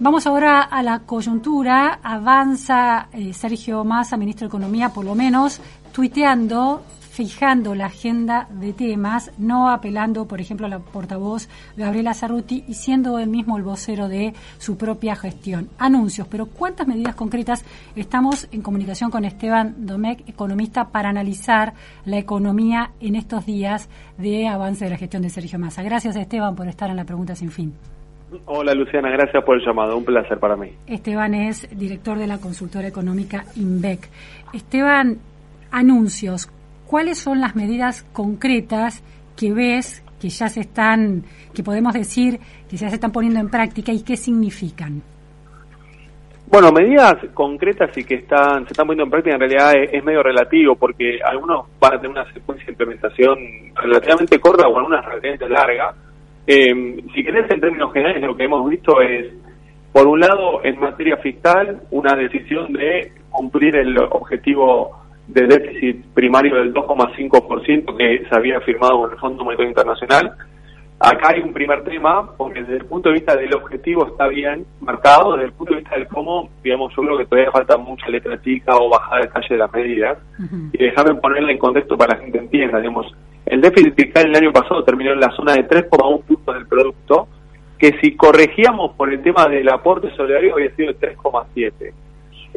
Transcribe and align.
Vamos 0.00 0.28
ahora 0.28 0.62
a 0.62 0.80
la 0.82 1.00
coyuntura. 1.00 1.98
Avanza 2.02 3.08
eh, 3.12 3.32
Sergio 3.32 3.82
Massa, 3.84 4.16
ministro 4.16 4.46
de 4.46 4.50
Economía, 4.50 4.90
por 4.90 5.04
lo 5.04 5.16
menos, 5.16 5.60
tuiteando 5.92 6.82
fijando 7.18 7.74
la 7.74 7.86
agenda 7.86 8.46
de 8.48 8.72
temas, 8.72 9.32
no 9.38 9.70
apelando, 9.70 10.28
por 10.28 10.40
ejemplo, 10.40 10.66
a 10.66 10.68
la 10.68 10.78
portavoz 10.78 11.48
Gabriela 11.76 12.14
Cerruti 12.14 12.62
y 12.68 12.74
siendo 12.74 13.18
él 13.18 13.28
mismo 13.28 13.56
el 13.56 13.64
vocero 13.64 14.06
de 14.06 14.34
su 14.58 14.76
propia 14.76 15.16
gestión. 15.16 15.68
Anuncios, 15.78 16.28
pero 16.28 16.46
¿cuántas 16.46 16.86
medidas 16.86 17.16
concretas 17.16 17.64
estamos 17.96 18.46
en 18.52 18.62
comunicación 18.62 19.10
con 19.10 19.24
Esteban 19.24 19.84
Domecq, 19.84 20.28
economista, 20.28 20.90
para 20.90 21.08
analizar 21.08 21.74
la 22.04 22.18
economía 22.18 22.92
en 23.00 23.16
estos 23.16 23.44
días 23.44 23.88
de 24.16 24.46
avance 24.46 24.84
de 24.84 24.92
la 24.92 24.96
gestión 24.96 25.22
de 25.22 25.30
Sergio 25.30 25.58
Massa? 25.58 25.82
Gracias, 25.82 26.14
Esteban, 26.14 26.54
por 26.54 26.68
estar 26.68 26.88
en 26.88 26.96
la 26.98 27.04
pregunta 27.04 27.34
sin 27.34 27.50
fin. 27.50 27.74
Hola 28.44 28.74
Luciana, 28.74 29.10
gracias 29.10 29.42
por 29.42 29.56
el 29.56 29.66
llamado, 29.66 29.96
un 29.96 30.04
placer 30.04 30.38
para 30.38 30.56
mí. 30.56 30.70
Esteban 30.86 31.34
es 31.34 31.68
director 31.76 32.18
de 32.18 32.26
la 32.26 32.38
consultora 32.38 32.86
económica 32.86 33.44
INVEC. 33.56 34.08
Esteban, 34.52 35.18
anuncios, 35.70 36.50
¿cuáles 36.86 37.18
son 37.18 37.40
las 37.40 37.56
medidas 37.56 38.04
concretas 38.12 39.02
que 39.36 39.52
ves 39.52 40.02
que 40.20 40.28
ya 40.28 40.48
se 40.48 40.60
están, 40.60 41.24
que 41.54 41.62
podemos 41.62 41.94
decir 41.94 42.38
que 42.68 42.76
ya 42.76 42.88
se 42.88 42.96
están 42.96 43.12
poniendo 43.12 43.40
en 43.40 43.48
práctica 43.48 43.92
y 43.92 44.02
qué 44.02 44.16
significan? 44.16 45.00
Bueno, 46.50 46.72
medidas 46.72 47.16
concretas 47.34 47.96
y 47.96 48.04
que 48.04 48.16
están 48.16 48.64
se 48.64 48.72
están 48.72 48.86
poniendo 48.86 49.04
en 49.04 49.10
práctica 49.10 49.34
en 49.34 49.40
realidad 49.40 49.72
es, 49.74 50.02
medio 50.02 50.22
relativo 50.22 50.76
porque 50.76 51.18
algunos 51.22 51.66
van 51.78 51.94
a 51.94 51.96
tener 52.00 52.10
una 52.10 52.32
secuencia 52.32 52.66
de 52.66 52.72
implementación 52.72 53.38
relativamente 53.74 54.38
corta 54.38 54.66
o 54.66 54.76
algunas 54.76 55.04
relativamente 55.04 55.48
larga. 55.48 55.94
Eh, 56.50 57.04
si 57.14 57.22
querés, 57.22 57.50
en 57.50 57.60
términos 57.60 57.92
generales, 57.92 58.22
lo 58.22 58.34
que 58.34 58.44
hemos 58.44 58.70
visto 58.70 59.02
es, 59.02 59.26
por 59.92 60.08
un 60.08 60.18
lado, 60.18 60.64
en 60.64 60.80
materia 60.80 61.18
fiscal, 61.18 61.82
una 61.90 62.16
decisión 62.16 62.72
de 62.72 63.12
cumplir 63.28 63.76
el 63.76 63.98
objetivo 63.98 64.98
de 65.26 65.46
déficit 65.46 66.06
primario 66.14 66.56
del 66.56 66.72
2,5% 66.72 67.94
que 67.98 68.24
se 68.26 68.34
había 68.34 68.62
firmado 68.62 69.02
con 69.02 69.12
el 69.12 69.18
Fondo 69.18 69.44
Monetario 69.44 69.68
Internacional. 69.68 70.32
Acá 70.98 71.34
hay 71.34 71.42
un 71.42 71.52
primer 71.52 71.84
tema, 71.84 72.34
porque 72.34 72.62
desde 72.62 72.78
el 72.78 72.86
punto 72.86 73.10
de 73.10 73.16
vista 73.16 73.36
del 73.36 73.54
objetivo 73.54 74.06
está 74.06 74.26
bien 74.28 74.64
marcado, 74.80 75.32
desde 75.32 75.48
el 75.48 75.52
punto 75.52 75.74
de 75.74 75.80
vista 75.80 75.96
del 75.96 76.08
cómo, 76.08 76.48
digamos, 76.64 76.94
yo 76.96 77.02
creo 77.02 77.18
que 77.18 77.26
todavía 77.26 77.52
falta 77.52 77.76
mucha 77.76 78.08
letra 78.08 78.40
chica 78.40 78.74
o 78.74 78.88
bajada 78.88 79.16
de 79.20 79.26
detalle 79.26 79.48
de 79.50 79.58
las 79.58 79.72
medidas. 79.74 80.18
Y 80.72 80.78
déjame 80.78 81.14
ponerla 81.16 81.52
en 81.52 81.58
contexto 81.58 81.94
para 81.98 82.14
que 82.14 82.20
la 82.20 82.24
gente 82.24 82.38
entienda, 82.38 82.78
digamos, 82.78 83.14
el 83.48 83.62
déficit 83.62 83.94
fiscal 83.94 84.26
el 84.26 84.36
año 84.36 84.52
pasado 84.52 84.84
terminó 84.84 85.12
en 85.12 85.20
la 85.20 85.30
zona 85.30 85.54
de 85.54 85.66
3,1 85.66 85.88
puntos 85.88 85.98
del 85.98 86.06
producto, 86.18 86.37
que 87.78 87.98
si 88.00 88.16
corregíamos 88.16 88.92
por 88.96 89.12
el 89.12 89.22
tema 89.22 89.48
del 89.48 89.68
aporte 89.68 90.10
solidario 90.16 90.54
había 90.54 90.74
sido 90.74 90.92
de 90.92 91.14
3,7 91.14 91.92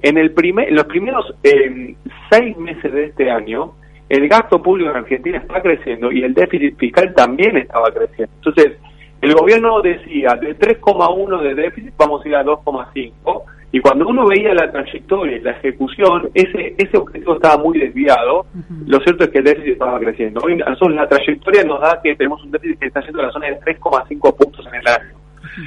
en, 0.02 0.17
el 0.17 0.31
primer, 0.31 0.72
los 0.72 0.86
primeros 0.86 1.33
eh, 1.44 1.95
seis 2.30 2.58
meses 2.58 2.91
de 2.91 3.05
este 3.05 3.30
año, 3.30 3.73
el 4.09 4.27
gasto 4.27 4.61
público 4.61 4.89
en 4.89 4.97
Argentina 4.97 5.38
está 5.38 5.61
creciendo 5.61 6.11
y 6.11 6.23
el 6.23 6.33
déficit 6.33 6.77
fiscal 6.77 7.14
también 7.14 7.58
estaba 7.58 7.92
creciendo. 7.92 8.33
Entonces, 8.38 8.77
el 9.22 9.33
gobierno 9.36 9.81
decía, 9.81 10.36
de 10.36 10.58
3,1 10.58 11.42
de 11.42 11.55
déficit 11.55 11.94
vamos 11.97 12.25
a 12.25 12.27
ir 12.27 12.36
a 12.36 12.44
2,5, 12.44 13.44
y 13.73 13.80
cuando 13.80 14.08
uno 14.08 14.27
veía 14.27 14.53
la 14.53 14.69
trayectoria 14.69 15.38
y 15.38 15.41
la 15.41 15.52
ejecución, 15.52 16.30
ese 16.33 16.75
ese 16.77 16.97
objetivo 16.97 17.36
estaba 17.36 17.61
muy 17.64 17.80
desviado. 17.80 18.45
Lo 18.86 19.00
cierto 19.00 19.23
es 19.23 19.30
que 19.30 19.38
el 19.38 19.45
déficit 19.45 19.73
estaba 19.73 19.97
creciendo. 20.00 20.41
Hoy 20.44 20.58
la 20.58 21.08
trayectoria 21.08 21.64
nos 21.64 21.80
da 21.80 22.02
que 22.03 22.16
tenemos 22.16 22.44
un 22.44 22.52
déficit 22.52 22.80
que 22.80 22.88
está 22.88 23.02
yendo 23.02 23.22
a 23.22 23.27
la 23.27 23.31
zona 23.31 23.47
de 23.47 23.59
3,5 23.61 24.36
puntos 24.36 24.67
en 24.67 24.75
el 24.75 24.88
año. 24.88 25.17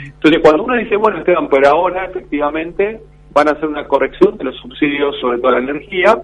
Entonces, 0.05 0.41
cuando 0.43 0.65
uno 0.65 0.77
dice, 0.77 0.97
bueno, 0.97 1.19
Esteban, 1.19 1.49
pero 1.49 1.69
ahora 1.69 2.07
efectivamente 2.07 3.01
van 3.33 3.49
a 3.49 3.53
hacer 3.53 3.69
una 3.69 3.87
corrección 3.87 4.37
de 4.37 4.45
los 4.45 4.57
subsidios 4.57 5.19
sobre 5.21 5.39
toda 5.39 5.55
la 5.55 5.59
energía 5.59 6.19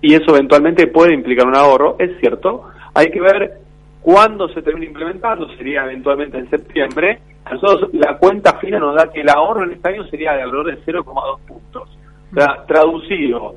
y 0.00 0.14
eso 0.14 0.34
eventualmente 0.34 0.86
puede 0.86 1.14
implicar 1.14 1.46
un 1.46 1.56
ahorro, 1.56 1.96
es 1.98 2.10
cierto. 2.20 2.64
Hay 2.94 3.10
que 3.10 3.20
ver 3.20 3.65
cuándo 4.06 4.48
se 4.50 4.62
termina 4.62 4.86
implementando, 4.86 5.48
sería 5.56 5.82
eventualmente 5.82 6.38
en 6.38 6.48
septiembre. 6.48 7.18
Nosotros 7.50 7.90
la 7.92 8.16
cuenta 8.18 8.56
fina 8.60 8.78
nos 8.78 8.94
da 8.94 9.10
que 9.10 9.22
el 9.22 9.28
ahorro 9.28 9.64
en 9.64 9.72
este 9.72 9.88
año 9.88 10.04
sería 10.04 10.32
de 10.34 10.42
alrededor 10.42 10.66
de 10.66 10.78
0,2 10.84 11.40
puntos. 11.40 11.98
Sea, 12.32 12.64
traducido, 12.68 13.56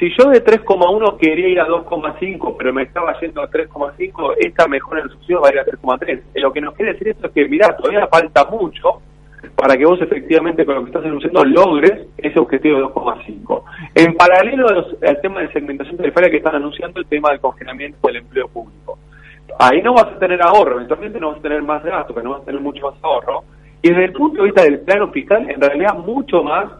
si 0.00 0.10
yo 0.18 0.28
de 0.28 0.44
3,1 0.44 1.16
quería 1.18 1.46
ir 1.46 1.60
a 1.60 1.68
2,5, 1.68 2.56
pero 2.58 2.72
me 2.72 2.82
estaba 2.82 3.16
yendo 3.20 3.40
a 3.40 3.48
3,5, 3.48 4.34
esta 4.38 4.66
mejora 4.66 5.02
en 5.02 5.06
el 5.06 5.12
subsidio 5.12 5.40
va 5.40 5.50
a 5.50 5.52
ir 5.52 5.58
a 5.60 5.64
3,3. 5.64 6.20
Lo 6.34 6.52
que 6.52 6.60
nos 6.60 6.74
quiere 6.74 6.92
decir 6.94 7.08
esto 7.08 7.28
es 7.28 7.32
que, 7.32 7.48
mirá, 7.48 7.76
todavía 7.76 8.08
falta 8.08 8.44
mucho 8.46 9.02
para 9.54 9.76
que 9.76 9.86
vos 9.86 10.02
efectivamente 10.02 10.66
con 10.66 10.74
lo 10.74 10.80
que 10.82 10.88
estás 10.88 11.04
anunciando 11.04 11.44
logres 11.44 12.08
ese 12.18 12.40
objetivo 12.40 12.78
de 12.78 12.84
2,5. 12.86 13.62
En 13.94 14.16
paralelo 14.16 14.66
al 14.68 15.20
tema 15.20 15.42
de 15.42 15.52
segmentación 15.52 15.96
tarifaria 15.96 16.30
que 16.30 16.38
están 16.38 16.56
anunciando, 16.56 16.98
el 16.98 17.06
tema 17.06 17.30
del 17.30 17.38
congelamiento 17.38 17.98
del 18.08 18.16
empleo 18.16 18.48
público. 18.48 18.98
Ahí 19.58 19.80
no 19.82 19.94
vas 19.94 20.06
a 20.06 20.18
tener 20.18 20.42
ahorro, 20.42 20.76
eventualmente 20.76 21.20
no 21.20 21.28
vas 21.30 21.38
a 21.38 21.42
tener 21.42 21.62
más 21.62 21.82
gasto, 21.84 22.14
pero 22.14 22.24
no 22.24 22.30
vas 22.32 22.42
a 22.42 22.46
tener 22.46 22.60
mucho 22.60 22.90
más 22.90 22.94
ahorro. 23.02 23.44
Y 23.82 23.88
desde 23.88 24.04
el 24.06 24.12
punto 24.12 24.42
de 24.42 24.46
vista 24.46 24.62
del 24.62 24.80
plano 24.80 25.10
fiscal, 25.12 25.48
en 25.48 25.60
realidad 25.60 25.94
mucho 25.94 26.42
más 26.42 26.72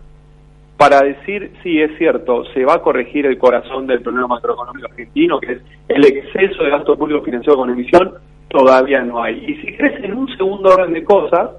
para 0.77 1.01
decir, 1.01 1.53
sí, 1.63 1.81
es 1.81 1.97
cierto, 1.97 2.45
se 2.53 2.65
va 2.65 2.75
a 2.75 2.83
corregir 2.83 3.25
el 3.27 3.39
corazón 3.39 3.87
del 3.87 4.03
problema 4.03 4.27
macroeconómico 4.27 4.89
argentino, 4.89 5.41
que 5.41 5.53
es 5.53 5.63
el 5.89 6.05
exceso 6.05 6.63
de 6.65 6.71
gasto 6.71 6.99
público 6.99 7.23
financiado 7.23 7.59
con 7.59 7.71
emisión, 7.71 8.13
todavía 8.49 9.01
no 9.03 9.23
hay. 9.23 9.43
Y 9.47 9.55
si 9.63 9.77
crees 9.77 10.05
en 10.05 10.15
un 10.15 10.29
segundo 10.37 10.75
orden 10.75 10.93
de 10.93 11.03
cosas, 11.03 11.51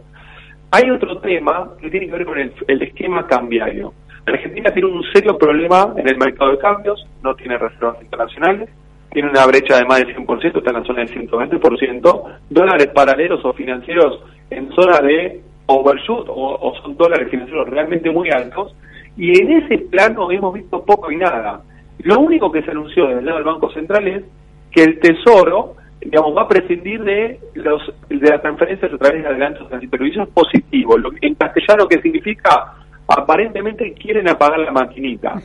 hay 0.72 0.90
otro 0.92 1.18
tema 1.20 1.72
que 1.80 1.90
tiene 1.90 2.08
que 2.08 2.12
ver 2.12 2.26
con 2.26 2.38
el, 2.38 2.82
esquema 2.82 3.26
cambiario. 3.26 3.94
Argentina 4.26 4.72
tiene 4.72 4.90
un 4.90 5.04
serio 5.14 5.38
problema 5.38 5.94
en 5.96 6.08
el 6.08 6.18
mercado 6.18 6.52
de 6.52 6.58
cambios, 6.60 7.08
no 7.24 7.34
tiene 7.36 7.58
reservas 7.58 8.02
internacionales, 8.02 8.70
tiene 9.12 9.30
una 9.30 9.46
brecha 9.46 9.78
de 9.78 9.86
más 9.86 10.00
del 10.00 10.16
100%, 10.16 10.58
está 10.58 10.70
en 10.70 10.76
la 10.76 10.84
zona 10.84 11.06
del 11.06 11.30
120%, 11.30 12.24
dólares 12.50 12.88
paralelos 12.94 13.44
o 13.44 13.54
financieros 13.54 14.22
en 14.50 14.72
zona 14.74 15.00
de 15.00 15.42
overshoot 15.66 16.28
o, 16.30 16.74
son 16.82 16.96
dólares 16.96 17.30
financieros 17.30 17.70
realmente 17.70 18.10
muy 18.10 18.30
altos, 18.30 18.76
y 19.16 19.40
en 19.40 19.64
ese 19.64 19.80
plano 19.80 20.32
hemos 20.32 20.54
visto 20.54 20.84
poco 20.84 21.12
y 21.12 21.18
nada. 21.18 21.62
Lo 22.00 22.20
único 22.20 22.52
que 22.52 22.62
se 22.62 22.72
anunció 22.72 23.08
desde 23.08 23.20
el 23.20 23.26
lado 23.26 23.38
del 23.38 23.46
Banco 23.46 23.72
Central 23.72 24.08
es 24.08 24.24
que 24.72 24.84
el 24.84 25.00
Tesoro 25.00 25.76
digamos, 26.00 26.38
va 26.38 26.44
a 26.44 26.48
prescindir 26.48 27.04
de 27.04 27.40
los 27.56 27.82
de 28.08 28.30
las 28.30 28.42
transferencias 28.42 28.94
a 28.94 28.98
través 28.98 29.24
de 29.24 29.30
adelantos 29.30 29.68
pero 29.90 30.06
eso 30.06 30.22
es 30.24 30.30
positivo. 30.30 30.98
Lo, 30.98 31.12
en 31.22 31.36
castellano, 31.36 31.88
que 31.88 32.02
significa? 32.02 32.74
Aparentemente 33.08 33.94
quieren 33.94 34.30
apagar 34.30 34.60
la 34.60 34.72
maquinita. 34.72 35.42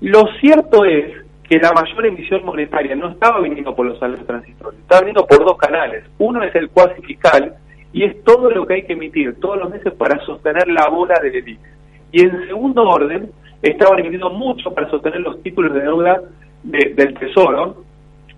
Lo 0.00 0.24
cierto 0.40 0.84
es 0.84 1.25
que 1.48 1.58
la 1.58 1.72
mayor 1.72 2.06
emisión 2.06 2.44
monetaria 2.44 2.96
no 2.96 3.10
estaba 3.10 3.40
viniendo 3.40 3.74
por 3.74 3.86
los 3.86 3.98
salarios 3.98 4.26
transitorios, 4.26 4.80
estaba 4.82 5.00
viniendo 5.02 5.26
por 5.26 5.44
dos 5.44 5.56
canales. 5.56 6.04
Uno 6.18 6.42
es 6.42 6.54
el 6.54 6.70
cuasi 6.70 7.00
fiscal 7.02 7.54
y 7.92 8.04
es 8.04 8.24
todo 8.24 8.50
lo 8.50 8.66
que 8.66 8.74
hay 8.74 8.82
que 8.82 8.94
emitir 8.94 9.38
todos 9.40 9.58
los 9.58 9.70
meses 9.70 9.92
para 9.94 10.18
sostener 10.24 10.68
la 10.68 10.88
bola 10.88 11.14
del 11.22 11.36
élite. 11.36 11.68
Y 12.10 12.22
en 12.22 12.46
segundo 12.46 12.82
orden, 12.82 13.30
estaban 13.62 13.98
emitiendo 14.00 14.30
mucho 14.30 14.72
para 14.72 14.90
sostener 14.90 15.20
los 15.20 15.42
títulos 15.42 15.72
de 15.74 15.80
deuda 15.80 16.20
del 16.62 17.14
Tesoro, 17.14 17.84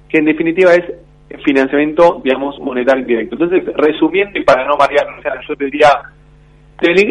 que 0.09 0.19
en 0.19 0.27
definitiva 0.27 0.75
es 0.75 0.85
financiamiento, 1.45 2.21
digamos, 2.23 2.59
monetario 2.61 3.05
directo. 3.05 3.37
Entonces, 3.37 3.75
resumiendo 3.75 4.39
y 4.39 4.45
para 4.45 4.67
no 4.67 4.77
marear, 4.77 5.07
yo 5.47 5.57
te 5.57 5.65
diría, 5.67 5.89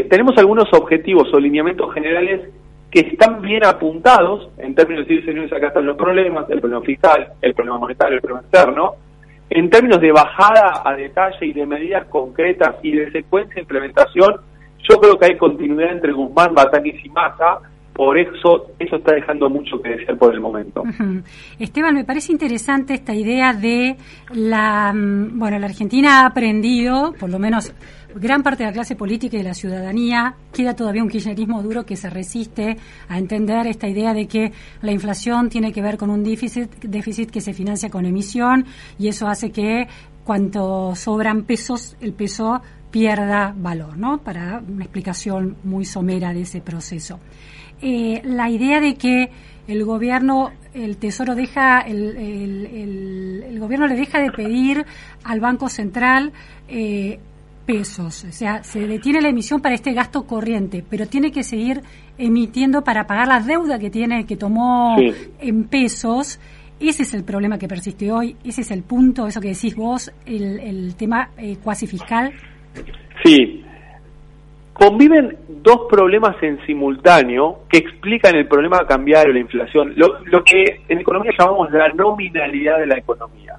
tenemos 0.09 0.37
algunos 0.37 0.65
objetivos 0.73 1.31
o 1.33 1.39
lineamientos 1.39 1.93
generales 1.93 2.49
que 2.97 3.09
están 3.09 3.43
bien 3.43 3.63
apuntados 3.63 4.49
en 4.57 4.73
términos 4.73 5.07
de 5.07 5.13
decir, 5.13 5.29
señores, 5.29 5.53
acá 5.53 5.67
están 5.67 5.85
los 5.85 5.95
problemas, 5.95 6.49
el 6.49 6.59
problema 6.59 6.83
fiscal, 6.83 7.27
el 7.43 7.53
problema 7.53 7.77
monetario, 7.77 8.15
el 8.15 8.21
problema 8.21 8.41
externo, 8.41 8.95
en 9.51 9.69
términos 9.69 10.01
de 10.01 10.11
bajada 10.11 10.81
a 10.83 10.95
detalle 10.95 11.45
y 11.45 11.53
de 11.53 11.67
medidas 11.67 12.07
concretas 12.07 12.77
y 12.81 12.93
de 12.93 13.11
secuencia 13.11 13.53
de 13.53 13.61
implementación, 13.61 14.37
yo 14.89 14.97
creo 14.97 15.19
que 15.19 15.27
hay 15.27 15.37
continuidad 15.37 15.91
entre 15.91 16.11
Guzmán, 16.11 16.55
Batanis 16.55 17.05
y 17.05 17.09
Massa, 17.09 17.59
por 17.97 18.15
eso 18.15 18.67
eso 18.77 18.95
está 18.97 19.15
dejando 19.15 19.49
mucho 19.49 19.81
que 19.81 19.89
decir 19.89 20.15
por 20.17 20.31
el 20.31 20.39
momento. 20.39 20.83
Esteban, 21.57 21.95
me 21.95 22.05
parece 22.05 22.31
interesante 22.31 22.93
esta 22.93 23.15
idea 23.15 23.53
de 23.53 23.97
la, 24.35 24.93
mm, 24.93 25.39
bueno, 25.39 25.57
la 25.57 25.65
Argentina 25.65 26.21
ha 26.21 26.27
aprendido, 26.27 27.15
por 27.19 27.31
lo 27.31 27.39
menos 27.39 27.73
gran 28.13 28.43
parte 28.43 28.63
de 28.63 28.69
la 28.69 28.73
clase 28.73 28.95
política 28.95 29.35
y 29.35 29.39
de 29.39 29.45
la 29.45 29.55
ciudadanía, 29.55 30.35
queda 30.53 30.75
todavía 30.75 31.01
un 31.01 31.09
kirchnerismo 31.09 31.63
duro 31.63 31.87
que 31.87 31.95
se 31.95 32.11
resiste 32.11 32.77
a 33.09 33.17
entender 33.17 33.65
esta 33.65 33.87
idea 33.87 34.13
de 34.13 34.27
que 34.27 34.51
la 34.83 34.91
inflación 34.91 35.49
tiene 35.49 35.73
que 35.73 35.81
ver 35.81 35.97
con 35.97 36.11
un 36.11 36.23
déficit, 36.23 36.69
déficit 36.83 37.31
que 37.31 37.41
se 37.41 37.53
financia 37.53 37.89
con 37.89 38.05
emisión 38.05 38.65
y 38.99 39.07
eso 39.07 39.27
hace 39.27 39.51
que 39.51 39.87
cuanto 40.23 40.93
sobran 40.93 41.45
pesos, 41.45 41.97
el 41.99 42.13
peso 42.13 42.61
pierda 42.91 43.55
valor, 43.57 43.97
¿no? 43.97 44.19
Para 44.19 44.61
una 44.67 44.83
explicación 44.83 45.57
muy 45.63 45.83
somera 45.83 46.31
de 46.31 46.41
ese 46.41 46.61
proceso. 46.61 47.19
Eh, 47.81 48.21
la 48.23 48.49
idea 48.49 48.79
de 48.79 48.95
que 48.95 49.29
el 49.67 49.83
gobierno, 49.83 50.51
el 50.73 50.97
Tesoro 50.97 51.35
deja, 51.35 51.81
el, 51.81 52.15
el, 53.45 53.59
gobierno 53.59 53.87
le 53.87 53.95
deja 53.95 54.19
de 54.19 54.31
pedir 54.31 54.85
al 55.23 55.39
Banco 55.39 55.67
Central 55.67 56.31
eh, 56.67 57.19
pesos, 57.65 58.23
o 58.23 58.31
sea, 58.31 58.63
se 58.63 58.87
detiene 58.87 59.21
la 59.21 59.29
emisión 59.29 59.61
para 59.61 59.75
este 59.75 59.91
gasto 59.91 60.25
corriente, 60.25 60.85
pero 60.89 61.05
tiene 61.05 61.31
que 61.31 61.43
seguir 61.43 61.81
emitiendo 62.17 62.83
para 62.83 63.05
pagar 63.05 63.27
la 63.27 63.41
deuda 63.41 63.77
que 63.77 63.89
tiene, 63.89 64.25
que 64.25 64.37
tomó 64.37 64.95
en 65.39 65.63
pesos. 65.65 66.39
Ese 66.79 67.03
es 67.03 67.13
el 67.13 67.23
problema 67.23 67.57
que 67.57 67.67
persiste 67.67 68.09
hoy, 68.11 68.37
ese 68.43 68.61
es 68.61 68.71
el 68.71 68.83
punto, 68.83 69.27
eso 69.27 69.41
que 69.41 69.49
decís 69.49 69.75
vos, 69.75 70.11
el, 70.25 70.59
el 70.59 70.95
tema 70.95 71.31
eh, 71.37 71.57
cuasi 71.61 71.87
fiscal. 71.87 72.31
Sí, 73.25 73.65
conviven 74.77 75.37
dos 75.47 75.87
problemas 75.89 76.35
en 76.43 76.63
simultáneo 76.65 77.59
que 77.69 77.79
explican 77.79 78.35
el 78.35 78.47
problema 78.47 78.85
cambiario, 78.85 79.33
la 79.33 79.39
inflación, 79.39 79.93
lo, 79.95 80.19
lo 80.25 80.43
que 80.43 80.81
en 80.87 80.99
economía 80.99 81.31
llamamos 81.37 81.71
la 81.71 81.89
nominalidad 81.89 82.77
de 82.79 82.85
la 82.85 82.97
economía. 82.97 83.55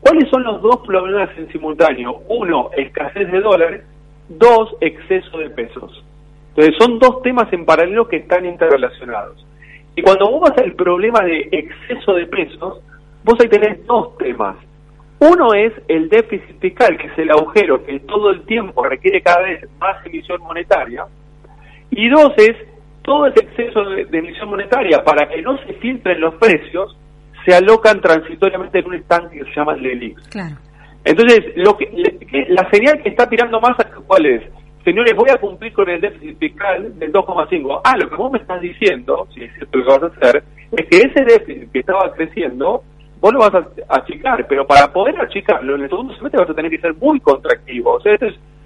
¿Cuáles 0.00 0.30
son 0.30 0.44
los 0.44 0.62
dos 0.62 0.78
problemas 0.86 1.30
en 1.36 1.50
simultáneo? 1.52 2.22
Uno, 2.28 2.70
escasez 2.76 3.30
de 3.30 3.40
dólares. 3.40 3.84
Dos, 4.28 4.76
exceso 4.80 5.38
de 5.38 5.50
pesos. 5.50 6.04
Entonces 6.50 6.74
son 6.78 6.98
dos 6.98 7.22
temas 7.22 7.52
en 7.52 7.64
paralelo 7.64 8.08
que 8.08 8.16
están 8.16 8.46
interrelacionados. 8.46 9.44
Y 9.96 10.02
cuando 10.02 10.30
vos 10.30 10.48
vas 10.48 10.58
al 10.58 10.72
problema 10.72 11.20
de 11.24 11.48
exceso 11.50 12.14
de 12.14 12.26
pesos, 12.26 12.80
vos 13.24 13.34
ahí 13.40 13.48
tenés 13.48 13.84
dos 13.86 14.16
temas. 14.18 14.56
Uno 15.20 15.52
es 15.52 15.72
el 15.88 16.08
déficit 16.08 16.58
fiscal, 16.60 16.96
que 16.96 17.08
es 17.08 17.18
el 17.18 17.30
agujero 17.30 17.84
que 17.84 18.00
todo 18.00 18.30
el 18.30 18.42
tiempo 18.46 18.82
requiere 18.84 19.20
cada 19.20 19.42
vez 19.42 19.68
más 19.78 20.04
emisión 20.06 20.40
monetaria. 20.40 21.04
Y 21.90 22.08
dos 22.08 22.32
es 22.38 22.56
todo 23.02 23.26
ese 23.26 23.44
exceso 23.44 23.84
de, 23.84 24.06
emisión 24.10 24.48
monetaria 24.48 25.04
para 25.04 25.28
que 25.28 25.42
no 25.42 25.58
se 25.58 25.74
filtren 25.74 26.20
los 26.20 26.36
precios, 26.36 26.96
se 27.44 27.54
alocan 27.54 28.00
transitoriamente 28.00 28.78
en 28.78 28.86
un 28.86 28.94
estanque 28.94 29.38
que 29.38 29.44
se 29.44 29.54
llama 29.54 29.74
el 29.74 29.82
LELIX. 29.82 30.28
Claro. 30.28 30.56
Entonces, 31.04 31.52
lo 31.56 31.76
que, 31.76 32.46
la 32.48 32.68
señal 32.70 33.02
que 33.02 33.10
está 33.10 33.28
tirando 33.28 33.60
más, 33.60 33.76
¿cuál 34.06 34.24
es? 34.24 34.42
Señores, 34.84 35.14
voy 35.14 35.28
a 35.30 35.36
cumplir 35.36 35.74
con 35.74 35.88
el 35.90 36.00
déficit 36.00 36.38
fiscal 36.38 36.98
del 36.98 37.12
2,5. 37.12 37.80
Ah, 37.84 37.96
lo 37.98 38.08
que 38.08 38.16
vos 38.16 38.32
me 38.32 38.38
estás 38.38 38.60
diciendo, 38.62 39.28
si 39.34 39.44
es 39.44 39.52
cierto 39.54 39.78
lo 39.78 39.84
que 39.84 39.90
vas 39.90 40.02
a 40.02 40.16
hacer, 40.16 40.44
es 40.72 40.86
que 40.86 40.96
ese 40.96 41.24
déficit 41.24 41.72
que 41.72 41.80
estaba 41.80 42.10
creciendo 42.14 42.82
vos 43.20 43.32
lo 43.32 43.40
vas 43.40 43.54
a 43.54 43.96
achicar, 43.96 44.46
pero 44.48 44.66
para 44.66 44.92
poder 44.92 45.20
achicarlo 45.20 45.74
en 45.74 45.82
el 45.82 45.88
segundo 45.88 46.14
semestre 46.14 46.40
vas 46.40 46.50
a 46.50 46.54
tener 46.54 46.70
que 46.70 46.78
ser 46.78 46.94
muy 46.94 47.20
contractivo, 47.20 47.94
o 47.94 48.00
sea, 48.00 48.16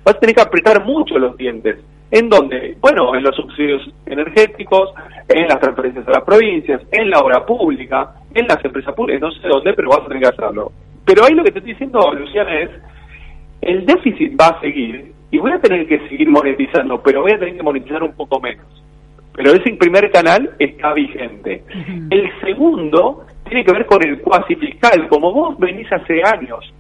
vas 0.05 0.15
a 0.15 0.21
tener 0.21 0.35
que 0.35 0.43
apretar 0.43 0.85
mucho 0.85 1.19
los 1.19 1.37
dientes. 1.37 1.79
¿En 2.11 2.29
dónde? 2.29 2.77
Bueno, 2.81 3.17
en 3.17 3.25
los 3.25 3.35
subsidios 3.35 3.83
energéticos, 4.07 4.91
en 5.29 5.49
las 5.49 5.59
transferencias 5.59 6.07
a 6.07 6.13
las 6.13 6.23
provincias, 6.23 6.81
en 6.93 7.11
la 7.11 7.19
obra 7.19 7.45
pública, 7.45 8.15
en 8.33 8.47
las 8.47 8.65
empresas 8.65 8.95
públicas, 8.95 9.21
no 9.21 9.33
sé 9.33 9.49
dónde, 9.49 9.73
pero 9.73 9.89
vas 9.89 10.01
a 10.01 10.07
tener 10.07 10.23
que 10.23 10.29
hacerlo. 10.29 10.71
Pero 11.05 11.25
ahí 11.25 11.35
lo 11.35 11.43
que 11.43 11.51
te 11.51 11.59
estoy 11.59 11.73
diciendo, 11.73 12.13
Luciana, 12.15 12.61
es, 12.61 12.71
el 13.63 13.85
déficit 13.85 14.41
va 14.41 14.49
a 14.49 14.61
seguir 14.61 15.13
y 15.31 15.39
voy 15.39 15.53
a 15.53 15.61
tener 15.61 15.89
que 15.89 16.07
seguir 16.09 16.31
monetizando, 16.31 17.03
pero 17.03 17.23
voy 17.23 17.33
a 17.33 17.39
tener 17.39 17.57
que 17.57 17.63
monetizar 17.63 18.03
un 18.03 18.13
poco 18.13 18.39
menos. 18.39 18.67
Pero 19.35 19.51
ese 19.51 19.73
primer 19.73 20.09
canal 20.13 20.51
está 20.61 20.93
vigente. 20.93 21.65
El 22.11 22.31
segundo 22.41 23.27
tiene 23.55 23.65
que 23.65 23.73
ver 23.73 23.87
con 23.87 24.05
el 24.05 24.21
cuasi 24.21 24.57
fiscal. 24.57 25.09
Como 25.09 25.33
vos 25.33 25.57
venís 25.59 25.87
hace 25.93 26.21
años 26.25 26.75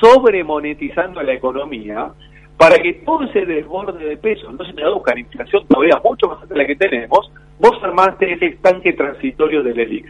sobre 0.00 0.42
monetizando 0.42 1.22
la 1.22 1.34
economía, 1.34 2.10
para 2.56 2.78
que 2.78 2.94
todo 3.04 3.22
ese 3.22 3.46
desborde 3.46 4.04
de 4.04 4.16
pesos 4.16 4.52
no 4.52 4.64
se 4.64 4.72
traduzca 4.72 5.12
en 5.12 5.20
inflación 5.20 5.64
todavía 5.68 6.00
mucho 6.02 6.26
más 6.26 6.42
alta 6.42 6.54
de 6.54 6.60
la 6.60 6.66
que 6.66 6.74
tenemos, 6.74 7.30
vos 7.60 7.78
armaste 7.80 8.32
ese 8.32 8.46
estanque 8.46 8.92
transitorio 8.94 9.62
del 9.62 9.78
ELIX. 9.78 10.08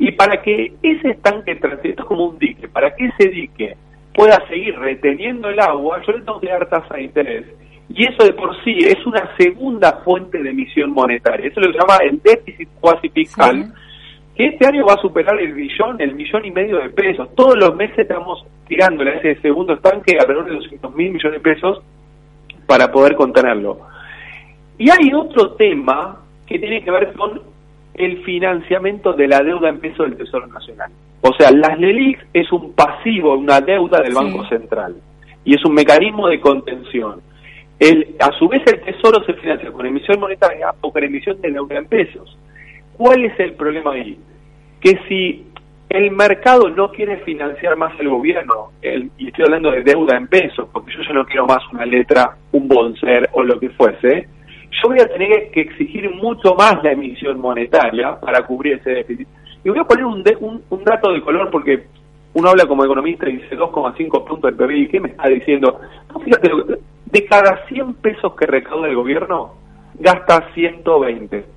Y 0.00 0.10
para 0.12 0.42
que 0.42 0.72
ese 0.82 1.10
estanque 1.10 1.54
transitorio, 1.54 1.90
esto 1.90 2.02
es 2.02 2.08
como 2.08 2.26
un 2.30 2.38
dique, 2.38 2.66
para 2.66 2.92
que 2.96 3.06
ese 3.06 3.28
dique 3.28 3.76
pueda 4.12 4.44
seguir 4.48 4.76
reteniendo 4.76 5.50
el 5.50 5.60
agua, 5.60 6.02
yo 6.04 6.14
le 6.14 6.22
tengo 6.22 6.40
que 6.40 6.48
dar 6.48 6.68
tasa 6.68 6.94
de 6.94 7.02
interés. 7.04 7.44
Y 7.90 8.06
eso 8.06 8.24
de 8.24 8.32
por 8.32 8.56
sí 8.64 8.76
es 8.80 9.06
una 9.06 9.36
segunda 9.36 10.00
fuente 10.04 10.42
de 10.42 10.50
emisión 10.50 10.90
monetaria. 10.90 11.46
Eso 11.46 11.60
lo 11.60 11.72
se 11.72 11.78
llama 11.78 11.98
el 12.02 12.20
déficit 12.22 12.68
cuasi 12.80 13.08
fiscal 13.10 13.72
que 14.34 14.46
este 14.46 14.66
año 14.66 14.84
va 14.84 14.94
a 14.94 15.00
superar 15.00 15.38
el 15.40 15.52
billón, 15.52 16.00
el 16.00 16.14
millón 16.14 16.44
y 16.44 16.50
medio 16.50 16.78
de 16.78 16.90
pesos. 16.90 17.28
Todos 17.34 17.56
los 17.56 17.76
meses 17.76 17.98
estamos 17.98 18.44
tirándole 18.66 19.12
a 19.12 19.14
ese 19.14 19.40
segundo 19.40 19.74
estanque 19.74 20.18
alrededor 20.18 20.46
de 20.46 20.56
200 20.56 20.94
mil 20.94 21.12
millones 21.12 21.42
de 21.42 21.54
pesos 21.54 21.82
para 22.66 22.90
poder 22.90 23.14
contenerlo. 23.14 23.78
Y 24.76 24.90
hay 24.90 25.12
otro 25.14 25.52
tema 25.52 26.20
que 26.46 26.58
tiene 26.58 26.82
que 26.82 26.90
ver 26.90 27.12
con 27.12 27.40
el 27.94 28.24
financiamiento 28.24 29.12
de 29.12 29.28
la 29.28 29.40
deuda 29.40 29.68
en 29.68 29.78
pesos 29.78 30.08
del 30.08 30.16
Tesoro 30.16 30.46
Nacional. 30.48 30.90
O 31.20 31.32
sea, 31.38 31.50
las 31.52 31.78
LELIX 31.78 32.20
es 32.32 32.50
un 32.52 32.72
pasivo, 32.72 33.34
una 33.34 33.60
deuda 33.60 34.00
del 34.00 34.14
Banco 34.14 34.44
Central 34.48 34.96
y 35.44 35.54
es 35.54 35.64
un 35.64 35.74
mecanismo 35.74 36.28
de 36.28 36.40
contención. 36.40 37.20
El, 37.78 38.16
a 38.18 38.30
su 38.38 38.48
vez 38.48 38.62
el 38.66 38.80
Tesoro 38.80 39.24
se 39.24 39.34
financia 39.34 39.70
con 39.70 39.86
emisión 39.86 40.18
monetaria 40.18 40.74
o 40.80 40.92
con 40.92 41.04
emisión 41.04 41.40
de 41.40 41.52
deuda 41.52 41.78
en 41.78 41.86
pesos. 41.86 42.36
¿Cuál 42.96 43.24
es 43.24 43.38
el 43.40 43.54
problema 43.54 43.92
ahí? 43.92 44.18
Que 44.80 44.98
si 45.08 45.46
el 45.88 46.10
mercado 46.12 46.68
no 46.70 46.90
quiere 46.90 47.18
financiar 47.18 47.76
más 47.76 47.98
el 47.98 48.08
gobierno, 48.08 48.70
y 48.82 49.28
estoy 49.28 49.44
hablando 49.44 49.70
de 49.70 49.82
deuda 49.82 50.16
en 50.16 50.28
pesos, 50.28 50.68
porque 50.72 50.92
yo 50.92 51.02
ya 51.02 51.12
no 51.12 51.24
quiero 51.24 51.46
más 51.46 51.60
una 51.72 51.84
letra, 51.84 52.36
un 52.52 52.68
boncer 52.68 53.28
o 53.32 53.42
lo 53.42 53.58
que 53.58 53.70
fuese, 53.70 54.28
yo 54.70 54.88
voy 54.88 55.00
a 55.00 55.06
tener 55.06 55.50
que 55.50 55.60
exigir 55.60 56.10
mucho 56.10 56.54
más 56.54 56.82
la 56.82 56.92
emisión 56.92 57.40
monetaria 57.40 58.18
para 58.20 58.42
cubrir 58.42 58.74
ese 58.74 58.90
déficit. 58.90 59.28
Y 59.64 59.68
voy 59.70 59.78
a 59.78 59.84
poner 59.84 60.04
un, 60.04 60.24
un, 60.68 60.84
dato 60.84 61.12
de 61.12 61.20
color 61.20 61.50
porque 61.50 61.84
uno 62.34 62.48
habla 62.48 62.66
como 62.66 62.84
economista 62.84 63.28
y 63.28 63.36
dice 63.36 63.56
2,5 63.56 64.24
puntos 64.24 64.42
del 64.42 64.66
PBI. 64.66 64.88
¿Qué 64.88 65.00
me 65.00 65.10
está 65.10 65.28
diciendo? 65.28 65.80
fíjate, 66.24 66.50
de 67.06 67.24
cada 67.26 67.64
100 67.68 67.94
pesos 67.94 68.34
que 68.34 68.46
recauda 68.46 68.88
el 68.88 68.96
gobierno, 68.96 69.54
gasta 70.00 70.52
120 70.54 71.53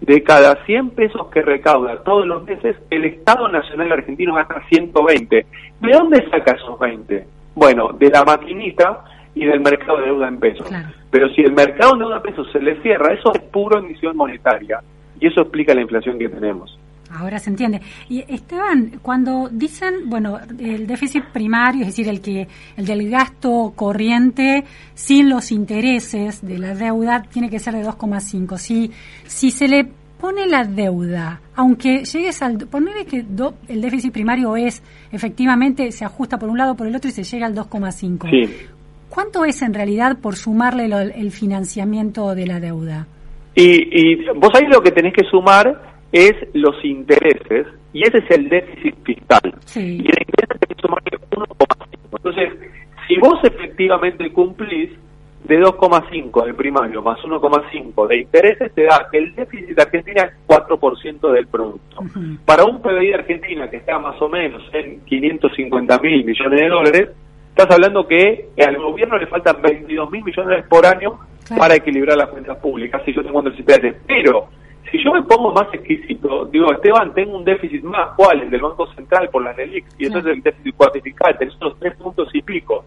de 0.00 0.22
cada 0.22 0.64
100 0.64 0.90
pesos 0.90 1.26
que 1.28 1.42
recauda 1.42 2.02
todos 2.02 2.26
los 2.26 2.44
meses, 2.44 2.76
el 2.90 3.04
Estado 3.04 3.48
Nacional 3.48 3.92
Argentino 3.92 4.34
gasta 4.34 4.62
120. 4.68 5.46
¿De 5.80 5.92
dónde 5.92 6.28
saca 6.30 6.52
esos 6.52 6.78
20? 6.78 7.26
Bueno, 7.54 7.90
de 7.98 8.08
la 8.08 8.24
maquinita 8.24 9.04
y 9.34 9.44
del 9.44 9.60
mercado 9.60 9.98
de 9.98 10.06
deuda 10.06 10.28
en 10.28 10.40
pesos. 10.40 10.68
Pero 11.10 11.28
si 11.30 11.42
el 11.42 11.52
mercado 11.52 11.92
de 11.92 11.98
deuda 12.00 12.16
en 12.16 12.22
pesos 12.22 12.50
se 12.50 12.60
le 12.60 12.80
cierra, 12.82 13.12
eso 13.12 13.32
es 13.34 13.40
puro 13.42 13.78
emisión 13.78 14.16
monetaria. 14.16 14.80
Y 15.20 15.26
eso 15.26 15.42
explica 15.42 15.74
la 15.74 15.82
inflación 15.82 16.18
que 16.18 16.28
tenemos. 16.28 16.78
Ahora 17.12 17.38
se 17.38 17.50
entiende. 17.50 17.80
Y 18.08 18.20
Esteban, 18.28 19.00
cuando 19.02 19.48
dicen, 19.50 20.08
bueno, 20.08 20.38
el 20.58 20.86
déficit 20.86 21.24
primario, 21.32 21.82
es 21.82 21.88
decir, 21.88 22.08
el 22.08 22.20
que 22.20 22.46
el 22.76 22.86
del 22.86 23.10
gasto 23.10 23.72
corriente 23.74 24.64
sin 24.94 25.28
los 25.28 25.50
intereses 25.50 26.46
de 26.46 26.58
la 26.58 26.74
deuda 26.74 27.22
tiene 27.22 27.50
que 27.50 27.58
ser 27.58 27.74
de 27.74 27.84
2,5. 27.84 28.56
Si 28.58 28.90
si 29.26 29.50
se 29.50 29.68
le 29.68 29.88
pone 30.20 30.46
la 30.46 30.64
deuda, 30.64 31.40
aunque 31.56 32.04
llegues 32.04 32.42
al 32.42 32.58
ponerle 32.66 33.06
que 33.06 33.24
el 33.68 33.80
déficit 33.80 34.12
primario 34.12 34.56
es 34.56 34.82
efectivamente 35.10 35.90
se 35.92 36.04
ajusta 36.04 36.38
por 36.38 36.48
un 36.48 36.58
lado 36.58 36.76
por 36.76 36.86
el 36.86 36.94
otro 36.94 37.08
y 37.08 37.12
se 37.12 37.24
llega 37.24 37.46
al 37.46 37.54
2,5. 37.54 38.30
Sí. 38.30 38.66
¿Cuánto 39.08 39.44
es 39.44 39.60
en 39.62 39.74
realidad 39.74 40.18
por 40.18 40.36
sumarle 40.36 40.84
el 40.84 41.30
financiamiento 41.32 42.34
de 42.34 42.46
la 42.46 42.60
deuda? 42.60 43.06
Y, 43.56 43.64
y 43.64 44.16
vos 44.36 44.50
ahí 44.54 44.66
lo 44.70 44.80
que 44.80 44.92
tenés 44.92 45.12
que 45.14 45.24
sumar 45.28 45.99
es 46.12 46.34
los 46.54 46.84
intereses 46.84 47.66
y 47.92 48.02
ese 48.02 48.18
es 48.18 48.30
el 48.30 48.48
déficit 48.48 48.94
fiscal. 49.04 49.54
Y 49.74 49.78
el 49.78 50.18
interés 50.26 50.58
que 50.68 50.74
sumarle 50.80 51.18
1,5. 51.30 52.16
Entonces, 52.16 52.52
si 53.08 53.16
vos 53.18 53.38
efectivamente 53.44 54.32
cumplís 54.32 54.90
de 55.44 55.60
2,5 55.60 56.44
de 56.44 56.54
primario 56.54 57.02
más 57.02 57.18
1,5 57.20 58.06
de 58.06 58.18
intereses, 58.18 58.72
te 58.74 58.84
da 58.84 59.08
que 59.10 59.18
el 59.18 59.34
déficit 59.34 59.74
de 59.74 59.82
Argentina 59.82 60.22
es 60.24 60.32
4% 60.46 61.32
del 61.32 61.46
producto. 61.46 61.96
Para 62.44 62.64
un 62.64 62.80
PBI 62.82 63.08
de 63.08 63.14
Argentina 63.14 63.70
que 63.70 63.78
está 63.78 63.98
más 63.98 64.20
o 64.20 64.28
menos 64.28 64.62
en 64.72 65.00
550 65.04 65.98
mil 65.98 66.24
millones 66.24 66.60
de 66.60 66.68
dólares, 66.68 67.08
estás 67.48 67.70
hablando 67.70 68.06
que 68.06 68.50
al 68.64 68.76
gobierno 68.76 69.18
le 69.18 69.26
faltan 69.26 69.60
22 69.62 70.10
mil 70.10 70.24
millones 70.24 70.64
por 70.68 70.86
año 70.86 71.18
para 71.56 71.74
equilibrar 71.74 72.16
las 72.16 72.28
cuentas 72.28 72.58
públicas, 72.58 73.02
si 73.04 73.12
yo 73.12 73.22
tengo 73.22 73.42
CPS. 73.42 73.94
Pero 74.06 74.48
si 74.90 75.02
yo 75.02 75.12
me 75.12 75.22
pongo 75.22 75.52
más 75.52 75.72
exquisito, 75.72 76.46
digo, 76.46 76.72
Esteban, 76.72 77.14
tengo 77.14 77.36
un 77.36 77.44
déficit 77.44 77.82
más, 77.82 78.10
¿cuál? 78.16 78.40
El 78.42 78.50
del 78.50 78.60
Banco 78.60 78.86
Central 78.94 79.28
por 79.30 79.44
la 79.44 79.52
NELIX, 79.52 79.86
y 79.98 80.06
eso 80.06 80.18
es 80.18 80.26
el 80.26 80.42
déficit 80.42 80.74
cuantificado, 80.76 81.36
tenés 81.38 81.54
otros 81.56 81.76
tres 81.78 81.96
puntos 81.96 82.28
y 82.34 82.42
pico. 82.42 82.84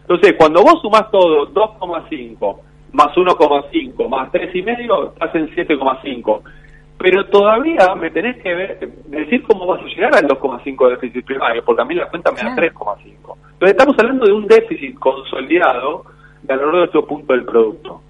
Entonces, 0.00 0.34
cuando 0.36 0.62
vos 0.62 0.80
sumás 0.82 1.10
todo, 1.10 1.48
2,5 1.48 2.58
más 2.92 3.08
1,5 3.16 4.08
más 4.08 4.30
3,5, 4.32 5.12
estás 5.12 5.34
en 5.34 5.48
7,5. 5.48 6.42
Pero 6.96 7.26
todavía 7.26 7.94
me 7.96 8.10
tenés 8.10 8.40
que 8.42 8.54
decir 9.06 9.42
cómo 9.42 9.66
vas 9.66 9.80
a 9.80 9.86
llegar 9.86 10.14
al 10.14 10.28
2,5 10.28 10.84
de 10.84 10.90
déficit 10.90 11.24
primario, 11.24 11.64
porque 11.64 11.82
a 11.82 11.84
mí 11.84 11.94
la 11.94 12.08
cuenta 12.08 12.30
me 12.30 12.42
da 12.42 12.54
3,5. 12.54 12.96
Entonces, 13.04 13.70
estamos 13.70 13.96
hablando 13.98 14.26
de 14.26 14.32
un 14.32 14.46
déficit 14.46 14.98
consolidado 14.98 16.04
de 16.42 16.52
alrededor 16.52 16.80
de 16.80 16.84
este 16.84 17.02
punto 17.02 17.32
del 17.32 17.44
producto 17.44 18.00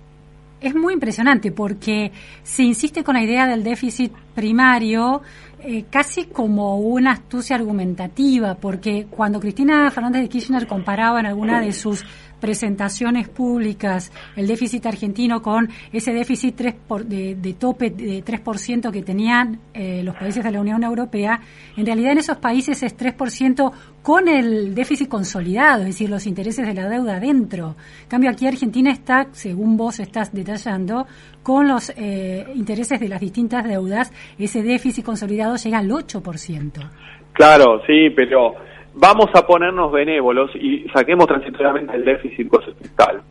es 0.64 0.74
muy 0.74 0.94
impresionante 0.94 1.52
porque 1.52 2.12
se 2.42 2.62
insiste 2.62 3.04
con 3.04 3.14
la 3.14 3.22
idea 3.22 3.46
del 3.46 3.62
déficit 3.62 4.12
primario 4.34 5.22
eh, 5.66 5.84
casi 5.88 6.26
como 6.26 6.78
una 6.78 7.12
astucia 7.12 7.56
argumentativa, 7.56 8.54
porque 8.54 9.06
cuando 9.08 9.40
Cristina 9.40 9.90
Fernández 9.90 10.22
de 10.22 10.28
Kirchner 10.28 10.66
comparaba 10.66 11.20
en 11.20 11.26
alguna 11.26 11.60
de 11.60 11.72
sus 11.72 12.04
presentaciones 12.44 13.30
públicas 13.30 14.12
el 14.36 14.46
déficit 14.46 14.84
argentino 14.84 15.40
con 15.40 15.66
ese 15.90 16.12
déficit 16.12 16.54
3 16.54 16.74
de, 17.06 17.56
tope 17.58 17.88
de 17.88 18.22
3% 18.22 18.90
que 18.92 19.02
tenían 19.02 19.60
eh, 19.72 20.02
los 20.04 20.14
países 20.14 20.44
de 20.44 20.50
la 20.50 20.60
Unión 20.60 20.84
Europea, 20.84 21.40
en 21.74 21.86
realidad 21.86 22.12
en 22.12 22.18
esos 22.18 22.36
países 22.36 22.82
es 22.82 22.94
3% 22.98 23.72
con 24.02 24.28
el 24.28 24.74
déficit 24.74 25.08
consolidado, 25.08 25.84
es 25.84 25.86
decir, 25.86 26.10
los 26.10 26.26
intereses 26.26 26.66
de 26.66 26.74
la 26.74 26.86
deuda 26.86 27.18
dentro. 27.18 27.76
En 28.02 28.08
cambio, 28.08 28.28
aquí 28.28 28.46
Argentina 28.46 28.90
está, 28.90 29.28
según 29.32 29.78
vos 29.78 29.98
estás 29.98 30.30
detallando, 30.34 31.06
con 31.42 31.66
los 31.66 31.94
eh, 31.96 32.44
intereses 32.54 33.00
de 33.00 33.08
las 33.08 33.22
distintas 33.22 33.64
deudas, 33.64 34.12
ese 34.38 34.62
déficit 34.62 35.02
consolidado 35.02 35.56
llega 35.56 35.78
al 35.78 35.88
8%. 35.88 36.90
Claro, 37.32 37.80
sí, 37.86 38.10
pero 38.14 38.54
vamos 38.94 39.26
a 39.34 39.46
ponernos 39.46 39.92
benévolos 39.92 40.50
y 40.54 40.86
saquemos 40.94 41.26
transitoriamente 41.26 41.96
el 41.96 42.04
déficit 42.04 42.48
fiscal. 42.80 43.22